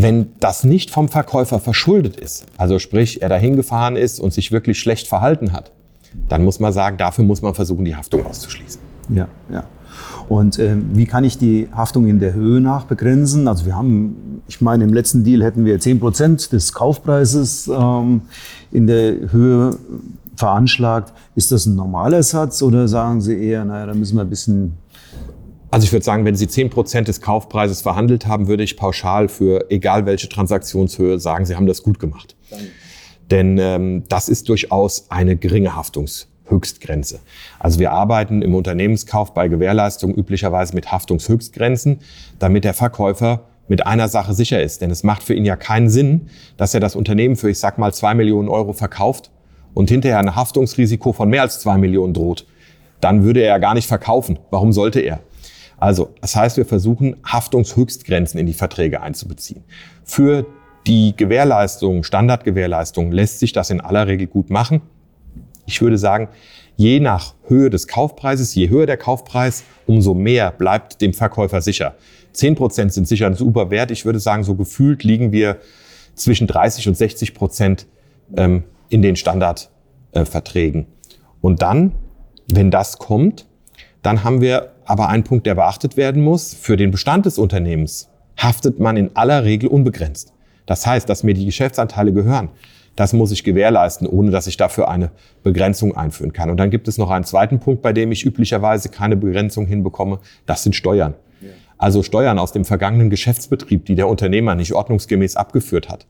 wenn 0.00 0.28
das 0.38 0.62
nicht 0.62 0.92
vom 0.92 1.08
Verkäufer 1.08 1.58
verschuldet 1.58 2.16
ist, 2.20 2.46
also 2.56 2.78
sprich, 2.78 3.20
er 3.20 3.28
dahin 3.28 3.56
gefahren 3.56 3.96
ist 3.96 4.20
und 4.20 4.32
sich 4.32 4.52
wirklich 4.52 4.78
schlecht 4.78 5.08
verhalten 5.08 5.52
hat, 5.52 5.72
dann 6.28 6.44
muss 6.44 6.60
man 6.60 6.72
sagen, 6.72 6.96
dafür 6.98 7.24
muss 7.24 7.42
man 7.42 7.52
versuchen, 7.52 7.84
die 7.84 7.96
Haftung 7.96 8.24
auszuschließen. 8.24 8.80
Ja, 9.08 9.26
ja. 9.52 9.64
Und 10.28 10.60
äh, 10.60 10.76
wie 10.92 11.04
kann 11.04 11.24
ich 11.24 11.36
die 11.36 11.68
Haftung 11.74 12.06
in 12.06 12.20
der 12.20 12.32
Höhe 12.32 12.60
nach 12.60 12.84
begrenzen? 12.84 13.48
Also 13.48 13.66
wir 13.66 13.74
haben, 13.74 14.40
ich 14.46 14.60
meine, 14.60 14.84
im 14.84 14.92
letzten 14.92 15.24
Deal 15.24 15.42
hätten 15.42 15.64
wir 15.64 15.80
10 15.80 15.98
Prozent 15.98 16.52
des 16.52 16.72
Kaufpreises 16.72 17.66
ähm, 17.66 18.20
in 18.70 18.86
der 18.86 19.32
Höhe 19.32 19.76
veranschlagt. 20.36 21.12
Ist 21.34 21.50
das 21.50 21.66
ein 21.66 21.74
normaler 21.74 22.22
Satz 22.22 22.62
oder 22.62 22.86
sagen 22.86 23.20
Sie 23.20 23.36
eher, 23.36 23.64
naja, 23.64 23.86
da 23.86 23.94
müssen 23.94 24.16
wir 24.16 24.22
ein 24.22 24.30
bisschen 24.30 24.74
also 25.70 25.84
ich 25.84 25.92
würde 25.92 26.04
sagen, 26.04 26.24
wenn 26.24 26.34
Sie 26.34 26.48
10 26.48 26.70
Prozent 26.70 27.08
des 27.08 27.20
Kaufpreises 27.20 27.82
verhandelt 27.82 28.26
haben, 28.26 28.48
würde 28.48 28.62
ich 28.62 28.76
pauschal 28.76 29.28
für 29.28 29.70
egal 29.70 30.06
welche 30.06 30.28
Transaktionshöhe 30.28 31.18
sagen, 31.18 31.44
Sie 31.44 31.56
haben 31.56 31.66
das 31.66 31.82
gut 31.82 31.98
gemacht. 31.98 32.36
Danke. 32.50 32.66
Denn 33.30 33.58
ähm, 33.58 34.04
das 34.08 34.28
ist 34.28 34.48
durchaus 34.48 35.10
eine 35.10 35.36
geringe 35.36 35.76
Haftungshöchstgrenze. 35.76 37.20
Also 37.58 37.78
wir 37.78 37.92
arbeiten 37.92 38.42
im 38.42 38.54
Unternehmenskauf 38.54 39.34
bei 39.34 39.48
Gewährleistung 39.48 40.14
üblicherweise 40.14 40.74
mit 40.74 40.90
Haftungshöchstgrenzen, 40.90 41.98
damit 42.38 42.64
der 42.64 42.74
Verkäufer 42.74 43.42
mit 43.68 43.86
einer 43.86 44.08
Sache 44.08 44.32
sicher 44.32 44.62
ist. 44.62 44.80
Denn 44.80 44.90
es 44.90 45.02
macht 45.02 45.22
für 45.22 45.34
ihn 45.34 45.44
ja 45.44 45.56
keinen 45.56 45.90
Sinn, 45.90 46.30
dass 46.56 46.72
er 46.72 46.80
das 46.80 46.96
Unternehmen 46.96 47.36
für, 47.36 47.50
ich 47.50 47.58
sag 47.58 47.76
mal, 47.76 47.92
zwei 47.92 48.14
Millionen 48.14 48.48
Euro 48.48 48.72
verkauft 48.72 49.30
und 49.74 49.90
hinterher 49.90 50.18
ein 50.18 50.34
Haftungsrisiko 50.34 51.12
von 51.12 51.28
mehr 51.28 51.42
als 51.42 51.60
zwei 51.60 51.76
Millionen 51.76 52.14
droht, 52.14 52.46
dann 53.00 53.24
würde 53.24 53.40
er 53.40 53.48
ja 53.48 53.58
gar 53.58 53.74
nicht 53.74 53.86
verkaufen. 53.86 54.38
Warum 54.50 54.72
sollte 54.72 55.00
er? 55.00 55.20
Also, 55.78 56.14
das 56.20 56.34
heißt, 56.34 56.56
wir 56.56 56.66
versuchen, 56.66 57.16
Haftungshöchstgrenzen 57.24 58.38
in 58.38 58.46
die 58.46 58.52
Verträge 58.52 59.00
einzubeziehen. 59.00 59.64
Für 60.04 60.46
die 60.86 61.14
Gewährleistung, 61.16 62.02
Standardgewährleistung 62.02 63.12
lässt 63.12 63.38
sich 63.38 63.52
das 63.52 63.70
in 63.70 63.80
aller 63.80 64.06
Regel 64.06 64.26
gut 64.26 64.50
machen. 64.50 64.82
Ich 65.66 65.80
würde 65.82 65.98
sagen, 65.98 66.28
je 66.76 66.98
nach 66.98 67.34
Höhe 67.46 67.70
des 67.70 67.86
Kaufpreises, 67.86 68.54
je 68.54 68.70
höher 68.70 68.86
der 68.86 68.96
Kaufpreis, 68.96 69.64
umso 69.86 70.14
mehr 70.14 70.50
bleibt 70.50 71.00
dem 71.00 71.12
Verkäufer 71.12 71.60
sicher. 71.60 71.94
Zehn 72.32 72.54
Prozent 72.54 72.92
sind 72.92 73.06
sicher 73.06 73.26
ein 73.26 73.34
super 73.34 73.70
Wert. 73.70 73.90
Ich 73.90 74.04
würde 74.04 74.20
sagen, 74.20 74.44
so 74.44 74.54
gefühlt 74.54 75.04
liegen 75.04 75.32
wir 75.32 75.58
zwischen 76.14 76.46
30 76.46 76.88
und 76.88 76.96
60 76.96 77.34
Prozent 77.34 77.86
ähm, 78.36 78.64
in 78.88 79.02
den 79.02 79.16
Standardverträgen. 79.16 80.86
Und 81.40 81.62
dann, 81.62 81.92
wenn 82.50 82.70
das 82.70 82.98
kommt, 82.98 83.46
dann 84.02 84.24
haben 84.24 84.40
wir 84.40 84.72
aber 84.84 85.08
einen 85.08 85.24
Punkt, 85.24 85.46
der 85.46 85.54
beachtet 85.54 85.96
werden 85.96 86.22
muss. 86.22 86.54
Für 86.54 86.76
den 86.76 86.90
Bestand 86.90 87.26
des 87.26 87.38
Unternehmens 87.38 88.08
haftet 88.36 88.78
man 88.78 88.96
in 88.96 89.10
aller 89.14 89.44
Regel 89.44 89.68
unbegrenzt. 89.68 90.32
Das 90.66 90.86
heißt, 90.86 91.08
dass 91.08 91.24
mir 91.24 91.34
die 91.34 91.46
Geschäftsanteile 91.46 92.12
gehören. 92.12 92.50
Das 92.96 93.12
muss 93.12 93.30
ich 93.30 93.44
gewährleisten, 93.44 94.06
ohne 94.06 94.30
dass 94.30 94.46
ich 94.46 94.56
dafür 94.56 94.88
eine 94.88 95.10
Begrenzung 95.42 95.96
einführen 95.96 96.32
kann. 96.32 96.50
Und 96.50 96.58
dann 96.58 96.70
gibt 96.70 96.88
es 96.88 96.98
noch 96.98 97.10
einen 97.10 97.24
zweiten 97.24 97.60
Punkt, 97.60 97.80
bei 97.80 97.92
dem 97.92 98.10
ich 98.12 98.24
üblicherweise 98.24 98.88
keine 98.88 99.16
Begrenzung 99.16 99.66
hinbekomme. 99.66 100.18
Das 100.46 100.62
sind 100.62 100.74
Steuern. 100.74 101.14
Also 101.76 102.02
Steuern 102.02 102.40
aus 102.40 102.50
dem 102.50 102.64
vergangenen 102.64 103.08
Geschäftsbetrieb, 103.08 103.86
die 103.86 103.94
der 103.94 104.08
Unternehmer 104.08 104.56
nicht 104.56 104.72
ordnungsgemäß 104.72 105.36
abgeführt 105.36 105.88
hat 105.88 106.06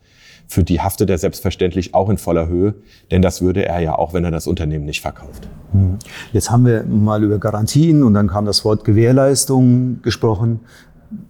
für 0.49 0.65
die 0.65 0.81
haftet 0.81 1.11
er 1.11 1.19
selbstverständlich 1.19 1.95
auch 1.95 2.09
in 2.09 2.17
voller 2.17 2.49
Höhe, 2.49 2.75
denn 3.11 3.21
das 3.21 3.43
würde 3.43 3.67
er 3.67 3.81
ja 3.81 3.97
auch, 3.97 4.15
wenn 4.15 4.25
er 4.25 4.31
das 4.31 4.47
Unternehmen 4.47 4.87
nicht 4.87 5.03
verkauft. 5.03 5.47
Hm. 5.73 5.99
Jetzt 6.33 6.51
haben 6.51 6.65
wir 6.65 6.85
mal 6.85 7.23
über 7.23 7.39
Garantien 7.39 8.03
und 8.03 8.15
dann 8.15 8.29
kam 8.29 8.47
das 8.47 8.65
Wort 8.65 8.85
Gewährleistung 8.85 10.01
gesprochen. 10.03 10.61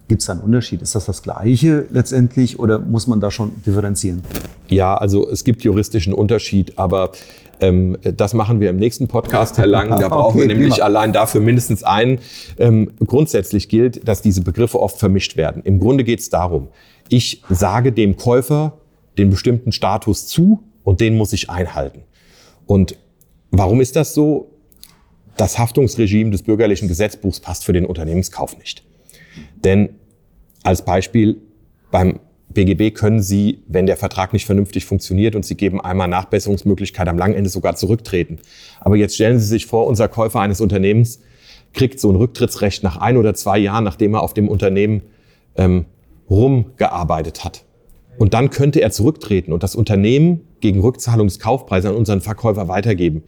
Gibt 0.07 0.21
es 0.21 0.27
da 0.27 0.33
einen 0.33 0.41
Unterschied? 0.41 0.81
Ist 0.81 0.95
das 0.95 1.05
das 1.05 1.21
Gleiche 1.21 1.85
letztendlich 1.91 2.59
oder 2.59 2.79
muss 2.79 3.07
man 3.07 3.19
da 3.19 3.29
schon 3.29 3.51
differenzieren? 3.65 4.21
Ja, 4.69 4.95
also 4.95 5.29
es 5.29 5.43
gibt 5.43 5.63
juristischen 5.63 6.13
Unterschied, 6.13 6.77
aber 6.77 7.11
ähm, 7.59 7.97
das 8.01 8.33
machen 8.33 8.59
wir 8.61 8.69
im 8.69 8.77
nächsten 8.77 9.07
Podcast, 9.07 9.57
Herr 9.57 9.67
Lang. 9.67 9.89
Da 9.89 10.07
brauchen 10.09 10.39
okay, 10.39 10.47
wir 10.47 10.55
nämlich 10.55 10.75
prima. 10.75 10.85
allein 10.85 11.13
dafür 11.13 11.41
mindestens 11.41 11.83
einen. 11.83 12.19
Ähm, 12.57 12.91
grundsätzlich 13.05 13.67
gilt, 13.67 14.07
dass 14.07 14.21
diese 14.21 14.41
Begriffe 14.41 14.79
oft 14.79 14.97
vermischt 14.97 15.35
werden. 15.35 15.61
Im 15.63 15.79
Grunde 15.79 16.03
geht 16.03 16.19
es 16.19 16.29
darum, 16.29 16.69
ich 17.09 17.43
sage 17.49 17.91
dem 17.91 18.15
Käufer, 18.15 18.73
den 19.19 19.29
bestimmten 19.29 19.71
Status 19.71 20.27
zu 20.27 20.63
und 20.83 21.01
den 21.01 21.17
muss 21.17 21.33
ich 21.33 21.49
einhalten. 21.49 22.03
Und 22.65 22.97
warum 23.51 23.81
ist 23.81 23.95
das 23.95 24.13
so? 24.13 24.51
Das 25.37 25.57
Haftungsregime 25.57 26.31
des 26.31 26.43
bürgerlichen 26.43 26.87
Gesetzbuchs 26.87 27.39
passt 27.39 27.63
für 27.63 27.73
den 27.73 27.85
Unternehmenskauf 27.85 28.57
nicht. 28.57 28.83
Denn 29.63 29.89
als 30.63 30.83
Beispiel 30.83 31.41
beim 31.91 32.19
BGB 32.49 32.93
können 32.93 33.21
Sie, 33.21 33.63
wenn 33.67 33.85
der 33.85 33.95
Vertrag 33.95 34.33
nicht 34.33 34.45
vernünftig 34.45 34.85
funktioniert 34.85 35.35
und 35.35 35.45
Sie 35.45 35.55
geben 35.55 35.79
einmal 35.79 36.07
Nachbesserungsmöglichkeit 36.07 37.07
am 37.07 37.17
langen 37.17 37.35
Ende 37.35 37.49
sogar 37.49 37.75
zurücktreten. 37.75 38.39
Aber 38.79 38.95
jetzt 38.95 39.15
stellen 39.15 39.39
Sie 39.39 39.45
sich 39.45 39.65
vor, 39.65 39.87
unser 39.87 40.07
Käufer 40.07 40.41
eines 40.41 40.59
Unternehmens 40.59 41.19
kriegt 41.73 41.99
so 41.99 42.11
ein 42.11 42.15
Rücktrittsrecht 42.15 42.83
nach 42.83 42.97
ein 42.97 43.17
oder 43.17 43.33
zwei 43.33 43.59
Jahren, 43.59 43.83
nachdem 43.83 44.15
er 44.15 44.23
auf 44.23 44.33
dem 44.33 44.49
Unternehmen 44.49 45.03
ähm, 45.55 45.85
rumgearbeitet 46.29 47.43
hat. 47.43 47.63
Und 48.19 48.33
dann 48.33 48.49
könnte 48.49 48.81
er 48.81 48.91
zurücktreten 48.91 49.53
und 49.53 49.63
das 49.63 49.75
Unternehmen 49.75 50.41
gegen 50.59 50.81
Rückzahlung 50.81 51.27
des 51.27 51.39
Kaufpreises 51.39 51.89
an 51.89 51.95
unseren 51.95 52.19
Verkäufer 52.19 52.67
weitergeben. 52.67 53.23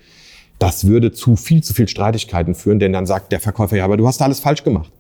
Das 0.60 0.86
würde 0.86 1.14
zu 1.14 1.38
viel 1.38 1.64
zu 1.64 1.74
viel 1.74 1.88
Streitigkeiten 1.88 2.54
führen, 2.56 2.78
denn 2.78 2.92
dann 2.92 3.06
sagt 3.06 3.32
der 3.32 3.40
Verkäufer, 3.40 3.78
ja, 3.78 3.86
aber 3.86 3.96
du 3.96 4.06
hast 4.06 4.22
alles 4.22 4.42
falsch 4.42 4.64
gemacht. 4.64 4.92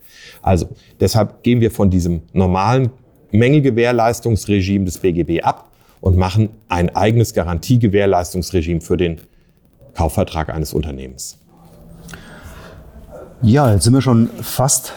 Also 0.41 0.69
deshalb 0.99 1.43
gehen 1.43 1.59
wir 1.59 1.71
von 1.71 1.89
diesem 1.89 2.21
normalen 2.31 2.89
Mängelgewährleistungsregime 3.31 4.85
des 4.85 4.97
BGB 4.97 5.43
ab 5.43 5.69
und 5.99 6.17
machen 6.17 6.49
ein 6.69 6.95
eigenes 6.95 7.33
Garantiegewährleistungsregime 7.33 8.79
für 8.79 8.95
den 8.95 9.19
Kaufvertrag 9.93 10.49
eines 10.49 10.73
Unternehmens. 10.73 11.37
Ja, 13.41 13.73
jetzt 13.73 13.83
sind 13.83 13.93
wir 13.93 14.01
schon 14.01 14.29
fast 14.41 14.93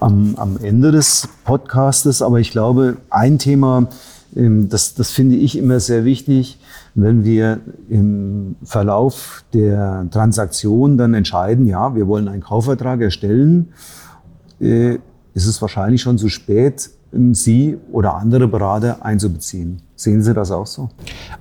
am, 0.00 0.34
am 0.36 0.58
Ende 0.62 0.92
des 0.92 1.28
Podcastes, 1.44 2.20
aber 2.20 2.40
ich 2.40 2.50
glaube, 2.50 2.98
ein 3.08 3.38
Thema, 3.38 3.88
das, 4.34 4.94
das 4.94 5.12
finde 5.12 5.36
ich 5.36 5.56
immer 5.56 5.78
sehr 5.78 6.04
wichtig, 6.04 6.58
wenn 6.94 7.24
wir 7.24 7.60
im 7.88 8.56
Verlauf 8.64 9.44
der 9.52 10.06
Transaktion 10.10 10.98
dann 10.98 11.14
entscheiden, 11.14 11.66
ja, 11.66 11.94
wir 11.94 12.08
wollen 12.08 12.26
einen 12.26 12.42
Kaufvertrag 12.42 13.00
erstellen, 13.00 13.72
äh, 14.60 14.94
ist 15.34 15.46
es 15.46 15.60
wahrscheinlich 15.62 16.02
schon 16.02 16.18
zu 16.18 16.28
spät, 16.28 16.90
Sie 17.32 17.78
oder 17.92 18.14
andere 18.14 18.48
Berater 18.48 19.04
einzubeziehen. 19.04 19.82
Sehen 19.94 20.22
Sie 20.22 20.34
das 20.34 20.50
auch 20.50 20.66
so? 20.66 20.88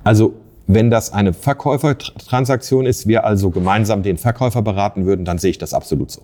Also 0.03 0.35
wenn 0.67 0.91
das 0.91 1.11
eine 1.11 1.33
Verkäufertransaktion 1.33 2.85
ist, 2.85 3.07
wir 3.07 3.25
also 3.25 3.49
gemeinsam 3.49 4.03
den 4.03 4.17
Verkäufer 4.17 4.61
beraten 4.61 5.05
würden, 5.05 5.25
dann 5.25 5.39
sehe 5.39 5.49
ich 5.49 5.57
das 5.57 5.73
absolut 5.73 6.11
so. 6.11 6.21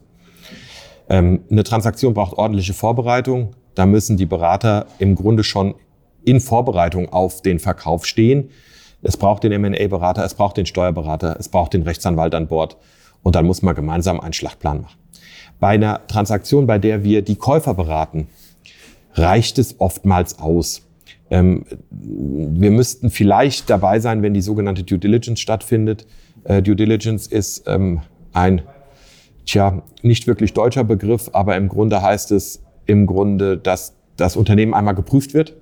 Ähm, 1.10 1.42
eine 1.50 1.64
Transaktion 1.64 2.14
braucht 2.14 2.38
ordentliche 2.38 2.74
Vorbereitung. 2.74 3.56
Da 3.74 3.88
müssen 3.88 4.18
die 4.18 4.28
Berater 4.28 4.86
im 5.00 5.16
Grunde 5.16 5.44
schon 5.44 5.74
in 6.30 6.39
Vorbereitung 6.39 7.10
auf 7.12 7.42
den 7.42 7.58
Verkauf 7.58 8.06
stehen. 8.06 8.52
Es 9.02 9.18
braucht 9.18 9.44
den 9.44 9.52
M&A-Berater, 9.52 10.24
es 10.24 10.36
braucht 10.36 10.58
den 10.58 10.68
Steuerberater, 10.68 11.38
es 11.39 11.50
braucht 11.50 11.74
den 11.74 11.82
Rechtsanwalt 11.82 12.36
an 12.36 12.48
Bord. 12.48 12.78
Und 13.24 13.36
dann 13.36 13.48
muss 13.48 13.63
man 13.63 13.74
gemeinsam 13.74 14.20
einen 14.20 14.34
Schlachtplan 14.34 14.82
machen. 14.82 15.00
Bei 15.60 15.70
einer 15.70 16.06
Transaktion, 16.06 16.68
bei 16.68 16.78
der 16.78 17.04
wir 17.04 17.24
die 17.24 17.36
Käufer 17.36 17.74
beraten, 17.74 18.28
reicht 19.15 19.58
es 19.58 19.80
oftmals 19.80 20.38
aus. 20.38 20.84
Ähm, 21.32 21.65
wir 21.89 22.70
müssten 22.70 23.10
vielleicht 23.10 23.72
dabei 23.72 24.00
sein, 24.00 24.22
wenn 24.22 24.36
die 24.36 24.42
sogenannte 24.42 24.84
Due 24.84 25.00
Diligence 25.00 25.39
stattfindet. 25.39 26.06
Äh, 26.44 26.62
Due 26.62 26.76
Diligence 26.76 27.26
ist 27.26 27.63
ähm, 27.65 28.02
ein, 28.34 28.62
tja, 29.46 29.82
nicht 30.04 30.28
wirklich 30.28 30.54
deutscher 30.54 30.84
Begriff, 30.84 31.32
aber 31.34 31.58
im 31.58 31.70
Grunde 31.70 32.04
heißt 32.04 32.32
es 32.32 32.62
im 32.86 33.08
Grunde, 33.08 33.58
dass 33.58 33.96
das 34.15 34.36
Unternehmen 34.36 34.76
einmal 34.76 34.96
geprüft 34.96 35.34
wird. 35.34 35.56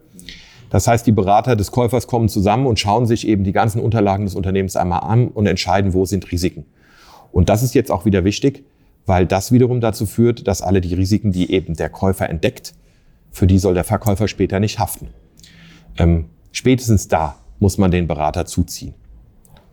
Das 0.69 0.87
heißt, 0.87 1.07
die 1.07 1.11
Berater 1.11 1.55
des 1.55 1.71
Käufers 1.71 2.07
kommen 2.07 2.29
zusammen 2.29 2.67
und 2.67 2.79
schauen 2.79 3.05
sich 3.05 3.27
eben 3.27 3.43
die 3.43 3.53
ganzen 3.53 3.81
Unterlagen 3.81 4.25
des 4.25 4.35
Unternehmens 4.35 4.75
einmal 4.75 5.01
an 5.01 5.29
und 5.29 5.45
entscheiden, 5.45 5.93
wo 5.93 6.05
sind 6.05 6.31
Risiken. 6.31 6.65
Und 7.31 7.49
das 7.49 7.63
ist 7.63 7.73
jetzt 7.73 7.91
auch 7.91 8.05
wieder 8.05 8.23
wichtig, 8.23 8.65
weil 9.05 9.25
das 9.25 9.51
wiederum 9.51 9.79
dazu 9.79 10.05
führt, 10.05 10.47
dass 10.47 10.61
alle 10.61 10.81
die 10.81 10.93
Risiken, 10.93 11.31
die 11.31 11.51
eben 11.51 11.75
der 11.75 11.89
Käufer 11.89 12.29
entdeckt, 12.29 12.73
für 13.31 13.47
die 13.47 13.59
soll 13.59 13.73
der 13.73 13.83
Verkäufer 13.83 14.27
später 14.27 14.59
nicht 14.59 14.79
haften. 14.79 15.09
Ähm, 15.97 16.25
spätestens 16.51 17.07
da 17.07 17.35
muss 17.59 17.77
man 17.77 17.91
den 17.91 18.07
Berater 18.07 18.45
zuziehen. 18.45 18.93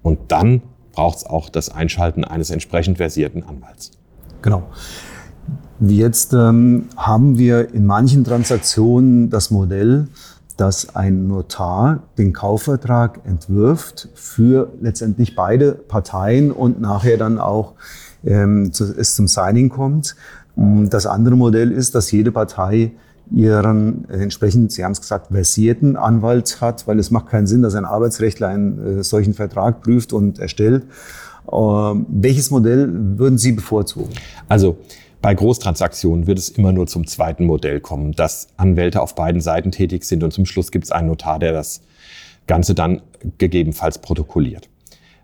Und 0.03 0.19
dann 0.29 0.63
braucht 0.93 1.19
es 1.19 1.27
auch 1.27 1.49
das 1.49 1.71
Einschalten 1.71 2.25
eines 2.25 2.51
entsprechend 2.51 2.99
versierten 2.99 3.43
Anwalts. 3.43 3.91
Genau. 4.43 4.65
Jetzt 5.81 6.33
ähm, 6.33 6.87
haben 6.97 7.39
wir 7.39 7.75
in 7.75 7.85
manchen 7.85 8.25
Transaktionen 8.25 9.29
das 9.31 9.51
Modell, 9.51 10.09
dass 10.57 10.95
ein 10.95 11.27
Notar 11.27 12.03
den 12.17 12.33
Kaufvertrag 12.33 13.21
entwirft 13.25 14.09
für 14.15 14.73
letztendlich 14.81 15.35
beide 15.35 15.73
Parteien 15.73 16.53
und 16.53 16.81
nachher 16.81 17.17
dann 17.17 17.39
auch 17.39 17.73
ähm, 18.25 18.73
zu, 18.73 18.85
es 18.97 19.15
zum 19.15 19.27
Signing 19.27 19.69
kommt. 19.69 20.15
Das 20.57 21.07
andere 21.07 21.37
Modell 21.37 21.73
ist, 21.73 21.95
dass 21.95 22.11
jede 22.13 22.31
Partei 22.31 22.93
ihren 23.33 24.09
äh, 24.09 24.23
entsprechend, 24.23 24.73
Sie 24.73 24.85
haben 24.85 24.93
es 24.93 25.01
gesagt, 25.01 25.29
versierten 25.33 25.97
Anwalt 25.97 26.61
hat, 26.61 26.87
weil 26.87 26.99
es 26.99 27.11
macht 27.11 27.29
keinen 27.29 27.47
Sinn, 27.47 27.63
dass 27.63 27.75
ein 27.75 27.85
Arbeitsrechtler 27.85 28.49
einen 28.49 29.01
äh, 29.01 29.03
solchen 29.03 29.35
Vertrag 29.35 29.81
prüft 29.81 30.13
und 30.13 30.39
erstellt. 30.39 30.85
Ähm, 31.51 32.07
welches 32.09 32.51
Modell 32.51 32.89
würden 33.19 33.39
Sie 33.39 33.53
bevorzugen? 33.53 34.11
Also 34.49 34.79
bei 35.25 35.35
Großtransaktionen 35.35 36.27
wird 36.27 36.39
es 36.39 36.51
immer 36.51 36.71
nur 36.73 36.87
zum 36.87 37.07
zweiten 37.07 37.47
Modell 37.47 37.81
kommen, 37.81 38.13
dass 38.13 38.49
Anwälte 38.59 39.01
auf 39.01 39.15
beiden 39.15 39.41
Seiten 39.41 39.71
tätig 39.71 40.05
sind 40.05 40.23
und 40.23 40.35
zum 40.35 40.45
Schluss 40.45 40.71
gibt 40.71 40.85
es 40.85 40.91
einen 40.93 41.09
Notar, 41.09 41.39
der 41.39 41.55
das 41.55 41.81
Ganze 42.47 42.75
dann 42.75 43.01
gegebenenfalls 43.39 44.03
protokolliert. 44.03 44.69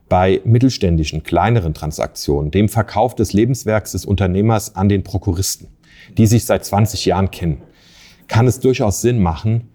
Bei 0.09 0.41
mittelständischen, 0.45 1.23
kleineren 1.23 1.75
Transaktionen, 1.75 2.51
dem 2.51 2.71
Verkauf 2.71 3.15
des 3.15 3.35
Lebenswerks 3.35 3.93
des 3.93 4.07
Unternehmers 4.07 4.75
an 4.75 4.89
den 4.89 5.05
Prokuristen, 5.05 5.69
die 6.17 6.27
sich 6.27 6.47
seit 6.47 6.65
20 6.65 7.05
Jahren 7.05 7.31
kennen, 7.31 7.61
kann 8.27 8.47
es 8.47 8.59
durchaus 8.59 9.03
Sinn 9.03 9.21
machen, 9.21 9.69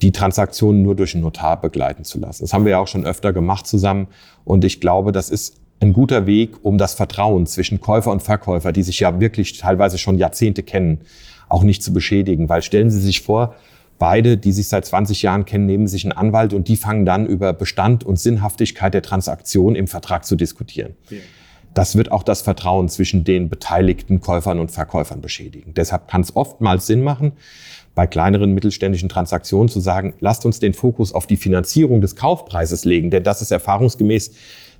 die 0.00 0.12
Transaktionen 0.12 0.84
nur 0.84 0.94
durch 0.94 1.16
einen 1.16 1.24
Notar 1.24 1.60
begleiten 1.60 2.04
zu 2.04 2.20
lassen. 2.20 2.44
Das 2.44 2.52
haben 2.52 2.66
wir 2.66 2.70
ja 2.70 2.78
auch 2.78 2.86
schon 2.86 3.04
öfter 3.04 3.32
gemacht 3.32 3.66
zusammen. 3.66 4.06
Und 4.44 4.64
ich 4.64 4.80
glaube, 4.80 5.10
das 5.10 5.28
ist 5.28 5.60
ein 5.80 5.92
guter 5.92 6.26
Weg, 6.26 6.56
um 6.62 6.78
das 6.78 6.94
Vertrauen 6.94 7.46
zwischen 7.46 7.80
Käufer 7.80 8.12
und 8.12 8.22
Verkäufer, 8.22 8.72
die 8.72 8.82
sich 8.82 9.00
ja 9.00 9.18
wirklich 9.18 9.58
teilweise 9.58 9.98
schon 9.98 10.18
Jahrzehnte 10.18 10.62
kennen, 10.62 11.00
auch 11.48 11.62
nicht 11.62 11.82
zu 11.82 11.92
beschädigen. 11.92 12.48
Weil 12.48 12.62
stellen 12.62 12.90
Sie 12.90 13.00
sich 13.00 13.22
vor, 13.22 13.54
beide, 13.98 14.36
die 14.36 14.52
sich 14.52 14.68
seit 14.68 14.84
20 14.84 15.22
Jahren 15.22 15.46
kennen, 15.46 15.66
nehmen 15.66 15.88
sich 15.88 16.04
einen 16.04 16.12
Anwalt 16.12 16.52
und 16.52 16.68
die 16.68 16.76
fangen 16.76 17.06
dann 17.06 17.26
über 17.26 17.52
Bestand 17.52 18.04
und 18.04 18.18
Sinnhaftigkeit 18.18 18.92
der 18.92 19.02
Transaktion 19.02 19.74
im 19.74 19.88
Vertrag 19.88 20.24
zu 20.24 20.36
diskutieren. 20.36 20.94
Ja. 21.08 21.18
Das 21.72 21.96
wird 21.96 22.10
auch 22.10 22.24
das 22.24 22.42
Vertrauen 22.42 22.88
zwischen 22.88 23.24
den 23.24 23.48
beteiligten 23.48 24.20
Käufern 24.20 24.58
und 24.58 24.72
Verkäufern 24.72 25.20
beschädigen. 25.20 25.72
Deshalb 25.74 26.08
kann 26.08 26.20
es 26.20 26.34
oftmals 26.34 26.86
Sinn 26.86 27.02
machen, 27.02 27.32
bei 27.94 28.06
kleineren 28.06 28.52
mittelständischen 28.52 29.08
Transaktionen 29.08 29.68
zu 29.68 29.80
sagen, 29.80 30.14
lasst 30.20 30.44
uns 30.44 30.58
den 30.58 30.74
Fokus 30.74 31.12
auf 31.12 31.26
die 31.26 31.36
Finanzierung 31.36 32.00
des 32.00 32.16
Kaufpreises 32.16 32.84
legen, 32.84 33.10
denn 33.10 33.22
das 33.22 33.42
ist 33.42 33.50
erfahrungsgemäß 33.50 34.32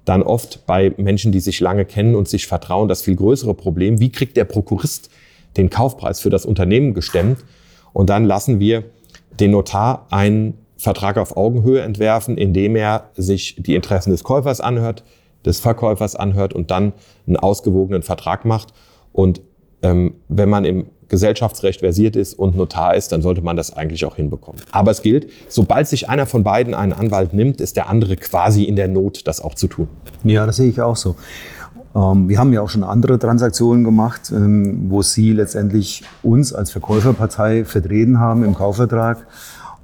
dann 0.05 0.23
oft 0.23 0.67
bei 0.67 0.93
Menschen, 0.97 1.33
die 1.33 1.41
sich 1.41 1.61
lange 1.61 1.85
kennen 1.85 2.15
und 2.15 2.29
sich 2.29 2.47
vertrauen, 2.47 2.89
das 2.89 3.03
viel 3.03 3.17
größere 3.17 3.55
Problem. 3.55 4.01
Wie 4.01 4.11
kriegt 4.11 4.37
der 4.37 4.45
Prokurist 4.45 5.11
den 5.57 5.71
Kaufpreis 5.71 6.21
für 6.21 6.31
das 6.31 6.47
Unternehmen 6.47 6.95
gestemmt? 6.95 7.45
Und 7.93 8.11
dann 8.11 8.25
lassen 8.25 8.61
wir 8.61 8.85
den 9.39 9.51
Notar 9.51 10.07
einen 10.11 10.55
Vertrag 10.77 11.19
auf 11.19 11.37
Augenhöhe 11.37 11.83
entwerfen, 11.83 12.39
indem 12.39 12.77
er 12.77 13.11
sich 13.15 13.57
die 13.59 13.75
Interessen 13.75 14.11
des 14.11 14.25
Käufers 14.25 14.61
anhört, 14.61 15.05
des 15.45 15.61
Verkäufers 15.61 16.17
anhört 16.17 16.55
und 16.55 16.71
dann 16.71 16.93
einen 17.27 17.37
ausgewogenen 17.37 18.03
Vertrag 18.03 18.45
macht. 18.45 18.73
Und 19.13 19.43
ähm, 19.83 20.15
wenn 20.29 20.49
man 20.49 20.65
im 20.65 20.87
Gesellschaftsrecht 21.11 21.81
versiert 21.81 22.17
ist 22.17 22.33
und 22.33 22.57
Notar 22.57 22.95
ist, 22.95 23.13
dann 23.13 23.21
sollte 23.21 23.43
man 23.43 23.57
das 23.57 23.77
eigentlich 23.77 24.07
auch 24.07 24.17
hinbekommen. 24.17 24.63
Aber 24.71 24.91
es 24.91 25.03
gilt, 25.03 25.31
sobald 25.49 25.87
sich 25.87 26.09
einer 26.09 26.25
von 26.25 26.43
beiden 26.43 26.73
einen 26.73 26.95
Anwalt 26.95 27.35
nimmt, 27.35 27.61
ist 27.61 27.77
der 27.77 27.91
andere 27.91 28.17
quasi 28.17 28.65
in 28.65 28.77
der 28.77 28.89
Not, 28.89 29.27
das 29.27 29.43
auch 29.43 29.55
zu 29.55 29.67
tun. 29.67 29.89
Ja, 30.25 30.47
das 30.47 30.57
sehe 30.57 30.71
ich 30.71 30.81
auch 30.81 30.97
so. 30.97 31.17
Ähm, 31.95 32.29
wir 32.29 32.39
haben 32.39 32.53
ja 32.53 32.63
auch 32.63 32.71
schon 32.71 32.85
andere 32.85 33.19
Transaktionen 33.19 33.85
gemacht, 33.85 34.33
ähm, 34.35 34.87
wo 34.89 35.03
Sie 35.03 35.33
letztendlich 35.33 36.05
uns 36.23 36.53
als 36.53 36.71
Verkäuferpartei 36.71 37.65
vertreten 37.65 38.21
haben 38.21 38.45
im 38.45 38.55
Kaufvertrag. 38.55 39.27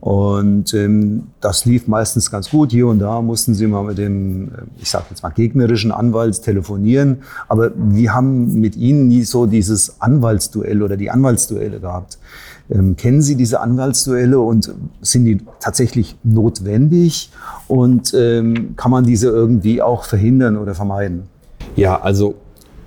Und 0.06 0.72
ähm, 0.72 1.24
das 1.40 1.64
lief 1.64 1.88
meistens 1.88 2.30
ganz 2.30 2.50
gut. 2.50 2.70
Hier 2.70 2.86
und 2.86 3.00
da 3.00 3.20
mussten 3.20 3.54
sie 3.54 3.66
mal 3.66 3.82
mit 3.82 3.98
dem, 3.98 4.44
äh, 4.44 4.50
ich 4.80 4.88
sage 4.88 5.06
jetzt 5.10 5.24
mal, 5.24 5.30
gegnerischen 5.30 5.90
Anwalt 5.90 6.40
telefonieren. 6.44 7.24
Aber 7.48 7.72
wir 7.74 8.14
haben 8.14 8.60
mit 8.60 8.76
ihnen 8.76 9.08
nie 9.08 9.24
so 9.24 9.46
dieses 9.46 10.00
Anwaltsduell 10.00 10.84
oder 10.84 10.96
die 10.96 11.10
Anwaltsduelle 11.10 11.80
gehabt. 11.80 12.18
Ähm, 12.70 12.94
kennen 12.94 13.20
Sie 13.20 13.34
diese 13.34 13.58
Anwaltsduelle 13.58 14.38
und 14.38 14.72
sind 15.00 15.24
die 15.24 15.38
tatsächlich 15.58 16.14
notwendig? 16.22 17.32
Und 17.66 18.14
ähm, 18.14 18.76
kann 18.76 18.92
man 18.92 19.02
diese 19.02 19.26
irgendwie 19.26 19.82
auch 19.82 20.04
verhindern 20.04 20.56
oder 20.56 20.76
vermeiden? 20.76 21.24
Ja, 21.74 22.00
also 22.00 22.36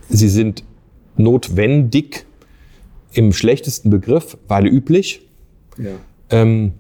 sie 0.07 0.29
sind 0.29 0.63
notwendig 1.17 2.25
im 3.11 3.33
schlechtesten 3.33 3.89
Begriff, 3.89 4.37
weil 4.47 4.67
üblich. 4.67 5.27
Ja. 5.77 5.89
Ähm, 6.29 6.71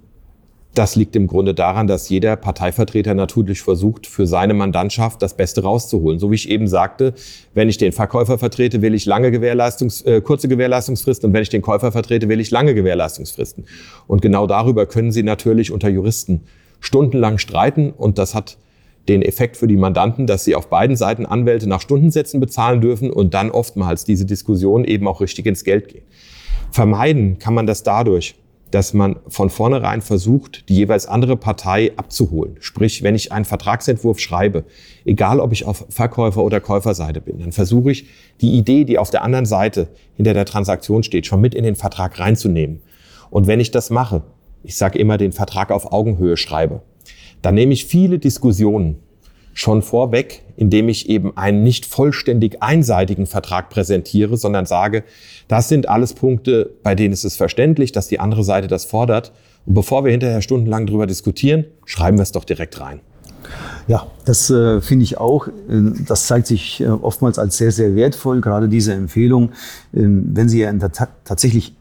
das 0.75 0.95
liegt 0.95 1.15
im 1.15 1.27
Grunde 1.27 1.53
daran, 1.53 1.87
dass 1.87 2.09
jeder 2.09 2.35
Parteivertreter 2.35 3.15
natürlich 3.15 3.61
versucht, 3.61 4.05
für 4.05 4.27
seine 4.27 4.53
Mandantschaft 4.53 5.21
das 5.21 5.35
Beste 5.35 5.63
rauszuholen. 5.63 6.19
So 6.19 6.31
wie 6.31 6.35
ich 6.35 6.49
eben 6.49 6.67
sagte, 6.67 7.13
wenn 7.53 7.69
ich 7.69 7.77
den 7.77 7.91
Verkäufer 7.91 8.37
vertrete, 8.37 8.81
will 8.81 8.93
ich 8.93 9.05
lange 9.05 9.31
Gewährleistungs, 9.31 10.03
äh, 10.03 10.21
kurze 10.21 10.47
Gewährleistungsfristen 10.47 11.27
und 11.27 11.33
wenn 11.33 11.41
ich 11.41 11.49
den 11.49 11.61
Käufer 11.61 11.91
vertrete, 11.91 12.29
will 12.29 12.39
ich 12.39 12.51
lange 12.51 12.75
Gewährleistungsfristen. 12.75 13.65
Und 14.07 14.21
genau 14.21 14.47
darüber 14.47 14.85
können 14.85 15.11
Sie 15.11 15.23
natürlich 15.23 15.71
unter 15.71 15.89
Juristen 15.89 16.41
stundenlang 16.79 17.39
streiten 17.39 17.91
und 17.91 18.17
das 18.17 18.35
hat 18.35 18.57
den 19.09 19.21
Effekt 19.23 19.57
für 19.57 19.67
die 19.67 19.75
Mandanten, 19.75 20.27
dass 20.27 20.43
sie 20.43 20.55
auf 20.55 20.69
beiden 20.69 20.95
Seiten 20.95 21.25
Anwälte 21.25 21.67
nach 21.67 21.81
Stundensätzen 21.81 22.39
bezahlen 22.39 22.79
dürfen 22.79 23.09
und 23.11 23.33
dann 23.33 23.49
oftmals 23.49 24.05
diese 24.05 24.25
Diskussion 24.25 24.85
eben 24.85 25.07
auch 25.07 25.19
richtig 25.19 25.47
ins 25.47 25.63
Geld 25.63 25.87
gehen. 25.87 26.03
Vermeiden 26.71 27.39
kann 27.39 27.55
man 27.55 27.65
das 27.65 27.81
dadurch, 27.81 28.35
dass 28.71 28.93
man 28.93 29.17
von 29.27 29.49
vornherein 29.49 30.01
versucht, 30.01 30.69
die 30.69 30.75
jeweils 30.75 31.07
andere 31.07 31.37
Partei 31.37 31.91
abzuholen. 31.95 32.57
Sprich, 32.59 33.03
wenn 33.03 33.15
ich 33.15 33.31
einen 33.31 33.45
Vertragsentwurf 33.45 34.19
schreibe, 34.19 34.65
egal 35.05 35.39
ob 35.39 35.51
ich 35.51 35.65
auf 35.65 35.85
Verkäufer- 35.89 36.43
oder 36.43 36.59
Käuferseite 36.59 37.21
bin, 37.21 37.39
dann 37.39 37.51
versuche 37.51 37.91
ich, 37.91 38.05
die 38.41 38.57
Idee, 38.57 38.85
die 38.85 38.97
auf 38.97 39.09
der 39.09 39.23
anderen 39.23 39.45
Seite 39.45 39.87
hinter 40.15 40.33
der 40.33 40.45
Transaktion 40.45 41.03
steht, 41.03 41.25
schon 41.25 41.41
mit 41.41 41.55
in 41.55 41.63
den 41.63 41.75
Vertrag 41.75 42.19
reinzunehmen. 42.19 42.81
Und 43.29 43.47
wenn 43.47 43.59
ich 43.59 43.71
das 43.71 43.89
mache, 43.89 44.23
ich 44.63 44.75
sage 44.75 44.99
immer, 44.99 45.17
den 45.17 45.31
Vertrag 45.31 45.71
auf 45.71 45.91
Augenhöhe 45.91 46.37
schreibe, 46.37 46.81
dann 47.41 47.55
nehme 47.55 47.73
ich 47.73 47.85
viele 47.85 48.19
Diskussionen 48.19 48.97
schon 49.59 49.81
vorweg, 49.81 50.43
indem 50.55 50.87
ich 50.87 51.09
eben 51.09 51.35
einen 51.35 51.63
nicht 51.63 51.85
vollständig 51.85 52.63
einseitigen 52.63 53.25
Vertrag 53.25 53.69
präsentiere, 53.69 54.37
sondern 54.37 54.65
sage, 54.65 55.03
das 55.49 55.67
sind 55.67 55.89
alles 55.89 56.13
Punkte, 56.13 56.69
bei 56.81 56.95
denen 56.95 57.13
ist 57.13 57.25
es 57.25 57.35
verständlich, 57.35 57.91
dass 57.91 58.07
die 58.07 58.21
andere 58.21 58.45
Seite 58.45 58.67
das 58.67 58.85
fordert. 58.85 59.33
Und 59.65 59.73
bevor 59.73 60.05
wir 60.05 60.11
hinterher 60.11 60.41
stundenlang 60.41 60.85
darüber 60.85 61.07
diskutieren, 61.07 61.65
schreiben 61.85 62.17
wir 62.17 62.23
es 62.23 62.31
doch 62.31 62.45
direkt 62.45 62.79
rein. 62.79 63.01
Ja, 63.87 64.07
das 64.23 64.49
äh, 64.49 64.79
finde 64.79 65.03
ich 65.03 65.17
auch. 65.17 65.47
Äh, 65.47 65.51
das 66.07 66.27
zeigt 66.27 66.47
sich 66.47 66.79
äh, 66.79 66.87
oftmals 66.87 67.37
als 67.37 67.57
sehr, 67.57 67.71
sehr 67.71 67.95
wertvoll, 67.95 68.39
gerade 68.39 68.69
diese 68.69 68.93
Empfehlung. 68.93 69.49
Äh, 69.91 70.03
wenn 70.03 70.47
Sie 70.47 70.59
ja 70.59 70.71
tatsächlich 71.25 71.75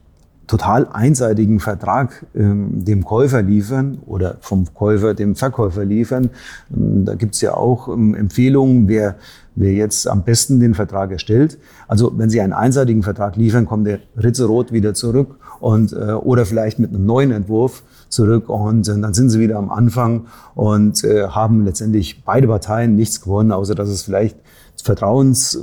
total 0.48 0.88
einseitigen 0.88 1.60
Vertrag 1.60 2.26
ähm, 2.34 2.84
dem 2.84 3.04
Käufer 3.04 3.42
liefern 3.42 3.98
oder 4.06 4.38
vom 4.40 4.66
Käufer 4.74 5.14
dem 5.14 5.36
Verkäufer 5.36 5.84
liefern. 5.84 6.30
Ähm, 6.74 7.04
da 7.04 7.14
gibt's 7.14 7.40
ja 7.40 7.54
auch 7.54 7.88
ähm, 7.88 8.14
Empfehlungen, 8.14 8.88
wer, 8.88 9.16
wer 9.54 9.72
jetzt 9.72 10.08
am 10.08 10.24
besten 10.24 10.58
den 10.58 10.74
Vertrag 10.74 11.12
erstellt. 11.12 11.58
Also 11.86 12.12
wenn 12.16 12.30
Sie 12.30 12.40
einen 12.40 12.54
einseitigen 12.54 13.02
Vertrag 13.02 13.36
liefern, 13.36 13.66
kommt 13.66 13.86
der 13.86 14.00
Ritzerot 14.16 14.72
wieder 14.72 14.94
zurück 14.94 15.38
und, 15.60 15.92
äh, 15.92 16.12
oder 16.12 16.46
vielleicht 16.46 16.78
mit 16.78 16.90
einem 16.90 17.04
neuen 17.04 17.30
Entwurf 17.30 17.82
zurück 18.08 18.48
und 18.48 18.88
äh, 18.88 18.98
dann 18.98 19.12
sind 19.14 19.28
sie 19.30 19.40
wieder 19.40 19.58
am 19.58 19.70
Anfang 19.70 20.26
und 20.54 21.04
äh, 21.04 21.28
haben 21.28 21.64
letztendlich 21.64 22.24
beide 22.24 22.48
Parteien 22.48 22.96
nichts 22.96 23.20
gewonnen, 23.20 23.52
außer 23.52 23.74
dass 23.74 23.90
es 23.90 24.02
vielleicht 24.02 24.36
Vertrauens 24.82 25.58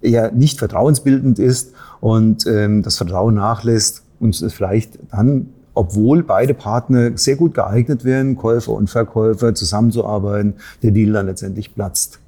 eher 0.00 0.32
nicht 0.32 0.58
vertrauensbildend 0.58 1.38
ist 1.38 1.72
und 2.00 2.46
ähm, 2.46 2.82
das 2.82 2.96
Vertrauen 2.96 3.34
nachlässt 3.34 4.02
und 4.20 4.36
vielleicht 4.52 4.98
dann, 5.10 5.48
obwohl 5.74 6.22
beide 6.22 6.54
Partner 6.54 7.16
sehr 7.16 7.36
gut 7.36 7.54
geeignet 7.54 8.04
wären, 8.04 8.36
Käufer 8.36 8.72
und 8.72 8.88
Verkäufer 8.88 9.54
zusammenzuarbeiten, 9.54 10.54
der 10.82 10.90
Deal 10.92 11.12
dann 11.12 11.26
letztendlich 11.26 11.74
platzt. 11.74 12.20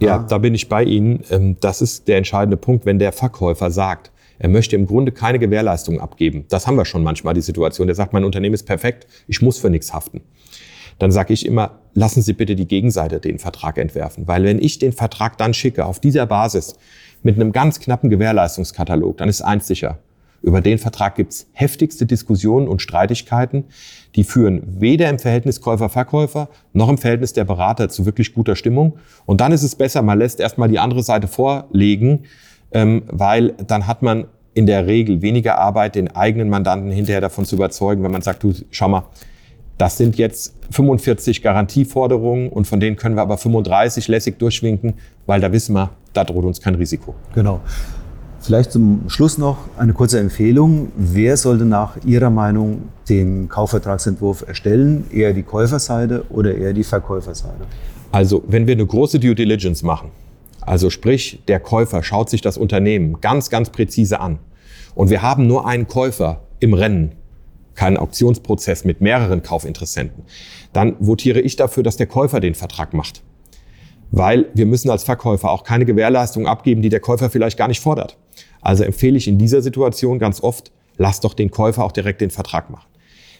Ja, 0.00 0.18
da 0.18 0.38
bin 0.38 0.54
ich 0.54 0.68
bei 0.68 0.84
Ihnen. 0.84 1.24
Ähm, 1.30 1.56
das 1.60 1.82
ist 1.82 2.08
der 2.08 2.18
entscheidende 2.18 2.56
Punkt, 2.56 2.86
wenn 2.86 2.98
der 2.98 3.12
Verkäufer 3.12 3.70
sagt, 3.70 4.12
er 4.38 4.48
möchte 4.48 4.76
im 4.76 4.86
Grunde 4.86 5.10
keine 5.10 5.40
Gewährleistung 5.40 6.00
abgeben. 6.00 6.44
Das 6.48 6.68
haben 6.68 6.76
wir 6.76 6.84
schon 6.84 7.02
manchmal, 7.02 7.34
die 7.34 7.40
Situation. 7.40 7.88
Der 7.88 7.96
sagt, 7.96 8.12
mein 8.12 8.22
Unternehmen 8.22 8.54
ist 8.54 8.66
perfekt, 8.66 9.08
ich 9.26 9.42
muss 9.42 9.58
für 9.58 9.68
nichts 9.68 9.92
haften 9.92 10.20
dann 10.98 11.10
sage 11.10 11.32
ich 11.32 11.46
immer, 11.46 11.78
lassen 11.94 12.22
Sie 12.22 12.32
bitte 12.32 12.56
die 12.56 12.66
Gegenseite 12.66 13.20
den 13.20 13.38
Vertrag 13.38 13.78
entwerfen. 13.78 14.26
Weil 14.26 14.44
wenn 14.44 14.60
ich 14.60 14.78
den 14.78 14.92
Vertrag 14.92 15.38
dann 15.38 15.54
schicke, 15.54 15.86
auf 15.86 16.00
dieser 16.00 16.26
Basis, 16.26 16.76
mit 17.22 17.36
einem 17.36 17.52
ganz 17.52 17.80
knappen 17.80 18.10
Gewährleistungskatalog, 18.10 19.16
dann 19.16 19.28
ist 19.28 19.42
eins 19.42 19.66
sicher. 19.66 19.98
Über 20.40 20.60
den 20.60 20.78
Vertrag 20.78 21.16
gibt's 21.16 21.48
heftigste 21.52 22.06
Diskussionen 22.06 22.68
und 22.68 22.80
Streitigkeiten, 22.80 23.64
die 24.14 24.22
führen 24.22 24.62
weder 24.80 25.08
im 25.10 25.18
Verhältnis 25.18 25.60
Käufer-Verkäufer 25.60 26.48
noch 26.72 26.88
im 26.88 26.98
Verhältnis 26.98 27.32
der 27.32 27.44
Berater 27.44 27.88
zu 27.88 28.06
wirklich 28.06 28.34
guter 28.34 28.54
Stimmung. 28.54 28.98
Und 29.26 29.40
dann 29.40 29.50
ist 29.50 29.64
es 29.64 29.74
besser, 29.74 30.02
man 30.02 30.18
lässt 30.18 30.38
erstmal 30.38 30.68
die 30.68 30.78
andere 30.78 31.02
Seite 31.02 31.26
vorlegen, 31.26 32.24
ähm, 32.70 33.02
weil 33.08 33.54
dann 33.66 33.88
hat 33.88 34.02
man 34.02 34.26
in 34.54 34.66
der 34.66 34.86
Regel 34.86 35.22
weniger 35.22 35.58
Arbeit, 35.58 35.96
den 35.96 36.14
eigenen 36.14 36.48
Mandanten 36.48 36.90
hinterher 36.90 37.20
davon 37.20 37.44
zu 37.44 37.56
überzeugen, 37.56 38.02
wenn 38.04 38.12
man 38.12 38.22
sagt, 38.22 38.42
du, 38.42 38.52
schau 38.70 38.88
mal, 38.88 39.04
das 39.78 39.96
sind 39.96 40.18
jetzt 40.18 40.54
45 40.72 41.40
Garantieforderungen 41.40 42.48
und 42.48 42.66
von 42.66 42.80
denen 42.80 42.96
können 42.96 43.14
wir 43.14 43.22
aber 43.22 43.38
35 43.38 44.08
lässig 44.08 44.38
durchwinken, 44.38 44.94
weil 45.26 45.40
da 45.40 45.52
wissen 45.52 45.74
wir, 45.74 45.90
da 46.12 46.24
droht 46.24 46.44
uns 46.44 46.60
kein 46.60 46.74
Risiko. 46.74 47.14
Genau. 47.34 47.60
Vielleicht 48.40 48.72
zum 48.72 49.08
Schluss 49.08 49.38
noch 49.38 49.58
eine 49.76 49.92
kurze 49.92 50.18
Empfehlung. 50.20 50.90
Wer 50.96 51.36
sollte 51.36 51.64
nach 51.64 51.96
Ihrer 52.04 52.30
Meinung 52.30 52.82
den 53.08 53.48
Kaufvertragsentwurf 53.48 54.44
erstellen? 54.46 55.04
Eher 55.12 55.32
die 55.32 55.42
Käuferseite 55.42 56.24
oder 56.30 56.54
eher 56.54 56.72
die 56.72 56.84
Verkäuferseite? 56.84 57.66
Also, 58.12 58.42
wenn 58.46 58.66
wir 58.66 58.74
eine 58.74 58.86
große 58.86 59.20
Due 59.20 59.34
Diligence 59.34 59.82
machen, 59.82 60.10
also 60.60 60.90
sprich, 60.90 61.42
der 61.48 61.60
Käufer 61.60 62.02
schaut 62.02 62.30
sich 62.30 62.40
das 62.40 62.58
Unternehmen 62.58 63.20
ganz, 63.20 63.50
ganz 63.50 63.70
präzise 63.70 64.20
an 64.20 64.38
und 64.94 65.10
wir 65.10 65.22
haben 65.22 65.46
nur 65.46 65.66
einen 65.66 65.86
Käufer 65.86 66.40
im 66.60 66.74
Rennen, 66.74 67.12
keinen 67.78 67.96
Auktionsprozess 67.96 68.84
mit 68.84 69.00
mehreren 69.00 69.44
Kaufinteressenten, 69.44 70.24
dann 70.72 70.96
votiere 70.98 71.40
ich 71.40 71.54
dafür, 71.54 71.84
dass 71.84 71.96
der 71.96 72.08
Käufer 72.08 72.40
den 72.40 72.56
Vertrag 72.56 72.92
macht. 72.92 73.22
Weil 74.10 74.46
wir 74.52 74.66
müssen 74.66 74.90
als 74.90 75.04
Verkäufer 75.04 75.52
auch 75.52 75.62
keine 75.62 75.84
Gewährleistung 75.84 76.48
abgeben, 76.48 76.82
die 76.82 76.88
der 76.88 76.98
Käufer 76.98 77.30
vielleicht 77.30 77.56
gar 77.56 77.68
nicht 77.68 77.80
fordert. 77.80 78.18
Also 78.60 78.82
empfehle 78.82 79.16
ich 79.16 79.28
in 79.28 79.38
dieser 79.38 79.62
Situation 79.62 80.18
ganz 80.18 80.42
oft, 80.42 80.72
lass 80.96 81.20
doch 81.20 81.34
den 81.34 81.52
Käufer 81.52 81.84
auch 81.84 81.92
direkt 81.92 82.20
den 82.20 82.30
Vertrag 82.30 82.68
machen. 82.68 82.88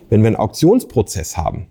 Wenn 0.08 0.20
wir 0.22 0.28
einen 0.28 0.36
Auktionsprozess 0.36 1.36
haben, 1.36 1.66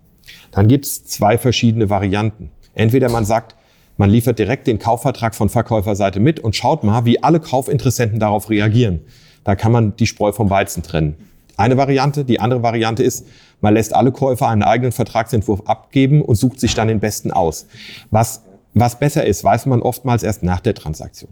dann 0.50 0.68
gibt 0.68 0.84
es 0.84 1.06
zwei 1.06 1.38
verschiedene 1.38 1.88
Varianten. 1.88 2.50
Entweder 2.74 3.08
man 3.08 3.24
sagt, 3.24 3.56
man 3.96 4.10
liefert 4.10 4.38
direkt 4.38 4.66
den 4.66 4.78
Kaufvertrag 4.78 5.34
von 5.34 5.48
Verkäuferseite 5.48 6.20
mit 6.20 6.38
und 6.38 6.54
schaut 6.54 6.84
mal, 6.84 7.06
wie 7.06 7.22
alle 7.22 7.40
Kaufinteressenten 7.40 8.20
darauf 8.20 8.50
reagieren. 8.50 9.00
Da 9.42 9.56
kann 9.56 9.72
man 9.72 9.96
die 9.96 10.06
Spreu 10.06 10.32
vom 10.32 10.50
Weizen 10.50 10.82
trennen. 10.82 11.27
Eine 11.58 11.76
Variante. 11.76 12.24
Die 12.24 12.38
andere 12.38 12.62
Variante 12.62 13.02
ist, 13.02 13.26
man 13.60 13.74
lässt 13.74 13.92
alle 13.92 14.12
Käufer 14.12 14.46
einen 14.48 14.62
eigenen 14.62 14.92
Vertragsentwurf 14.92 15.62
abgeben 15.66 16.22
und 16.22 16.36
sucht 16.36 16.60
sich 16.60 16.74
dann 16.74 16.86
den 16.86 17.00
besten 17.00 17.32
aus. 17.32 17.66
Was, 18.12 18.44
was 18.74 19.00
besser 19.00 19.26
ist, 19.26 19.42
weiß 19.42 19.66
man 19.66 19.82
oftmals 19.82 20.22
erst 20.22 20.44
nach 20.44 20.60
der 20.60 20.74
Transaktion. 20.74 21.30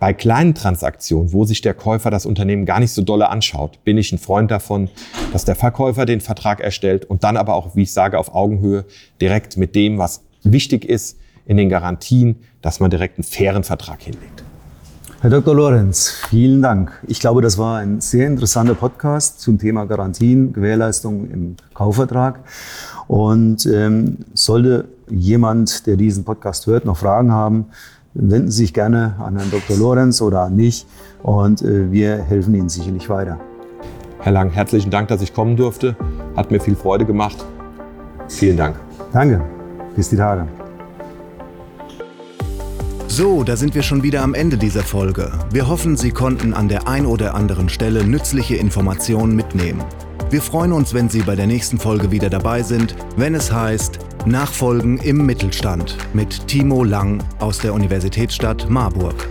Bei 0.00 0.12
kleinen 0.12 0.56
Transaktionen, 0.56 1.32
wo 1.32 1.44
sich 1.44 1.60
der 1.60 1.74
Käufer 1.74 2.10
das 2.10 2.26
Unternehmen 2.26 2.66
gar 2.66 2.80
nicht 2.80 2.90
so 2.90 3.02
dolle 3.02 3.28
anschaut, 3.28 3.78
bin 3.84 3.98
ich 3.98 4.10
ein 4.10 4.18
Freund 4.18 4.50
davon, 4.50 4.90
dass 5.32 5.44
der 5.44 5.54
Verkäufer 5.54 6.06
den 6.06 6.20
Vertrag 6.20 6.60
erstellt 6.60 7.04
und 7.04 7.22
dann 7.22 7.36
aber 7.36 7.54
auch, 7.54 7.76
wie 7.76 7.82
ich 7.82 7.92
sage, 7.92 8.18
auf 8.18 8.34
Augenhöhe 8.34 8.84
direkt 9.20 9.56
mit 9.56 9.76
dem, 9.76 9.98
was 9.98 10.24
wichtig 10.42 10.84
ist, 10.84 11.18
in 11.46 11.56
den 11.56 11.68
Garantien, 11.68 12.40
dass 12.62 12.80
man 12.80 12.90
direkt 12.90 13.18
einen 13.18 13.24
fairen 13.24 13.62
Vertrag 13.62 14.02
hinlegt. 14.02 14.42
Herr 15.20 15.30
Dr. 15.30 15.52
Lorenz, 15.52 16.10
vielen 16.28 16.62
Dank. 16.62 16.92
Ich 17.08 17.18
glaube, 17.18 17.42
das 17.42 17.58
war 17.58 17.78
ein 17.78 18.00
sehr 18.00 18.28
interessanter 18.28 18.74
Podcast 18.74 19.40
zum 19.40 19.58
Thema 19.58 19.84
Garantien, 19.84 20.52
Gewährleistung 20.52 21.28
im 21.28 21.56
Kaufvertrag. 21.74 22.38
Und 23.08 23.66
ähm, 23.66 24.18
sollte 24.34 24.84
jemand, 25.10 25.88
der 25.88 25.96
diesen 25.96 26.22
Podcast 26.22 26.68
hört, 26.68 26.84
noch 26.84 26.98
Fragen 26.98 27.32
haben, 27.32 27.66
wenden 28.14 28.52
Sie 28.52 28.58
sich 28.58 28.74
gerne 28.74 29.16
an 29.18 29.36
Herrn 29.36 29.50
Dr. 29.50 29.76
Lorenz 29.76 30.22
oder 30.22 30.42
an 30.42 30.54
mich 30.54 30.86
und 31.24 31.62
äh, 31.62 31.90
wir 31.90 32.18
helfen 32.18 32.54
Ihnen 32.54 32.68
sicherlich 32.68 33.10
weiter. 33.10 33.40
Herr 34.20 34.32
Lang, 34.32 34.50
herzlichen 34.50 34.90
Dank, 34.90 35.08
dass 35.08 35.20
ich 35.20 35.34
kommen 35.34 35.56
durfte. 35.56 35.96
Hat 36.36 36.52
mir 36.52 36.60
viel 36.60 36.76
Freude 36.76 37.04
gemacht. 37.04 37.44
Vielen 38.28 38.56
Dank. 38.56 38.76
Danke. 39.12 39.42
Bis 39.96 40.10
die 40.10 40.16
Tage. 40.16 40.46
So, 43.18 43.42
da 43.42 43.56
sind 43.56 43.74
wir 43.74 43.82
schon 43.82 44.04
wieder 44.04 44.22
am 44.22 44.32
Ende 44.32 44.56
dieser 44.56 44.84
Folge. 44.84 45.32
Wir 45.50 45.66
hoffen, 45.66 45.96
Sie 45.96 46.12
konnten 46.12 46.54
an 46.54 46.68
der 46.68 46.86
ein 46.86 47.04
oder 47.04 47.34
anderen 47.34 47.68
Stelle 47.68 48.04
nützliche 48.06 48.54
Informationen 48.54 49.34
mitnehmen. 49.34 49.82
Wir 50.30 50.40
freuen 50.40 50.72
uns, 50.72 50.94
wenn 50.94 51.08
Sie 51.08 51.22
bei 51.22 51.34
der 51.34 51.48
nächsten 51.48 51.80
Folge 51.80 52.12
wieder 52.12 52.30
dabei 52.30 52.62
sind, 52.62 52.94
wenn 53.16 53.34
es 53.34 53.50
heißt 53.50 53.98
Nachfolgen 54.24 54.98
im 54.98 55.26
Mittelstand 55.26 55.96
mit 56.12 56.46
Timo 56.46 56.84
Lang 56.84 57.20
aus 57.40 57.58
der 57.58 57.74
Universitätsstadt 57.74 58.70
Marburg. 58.70 59.26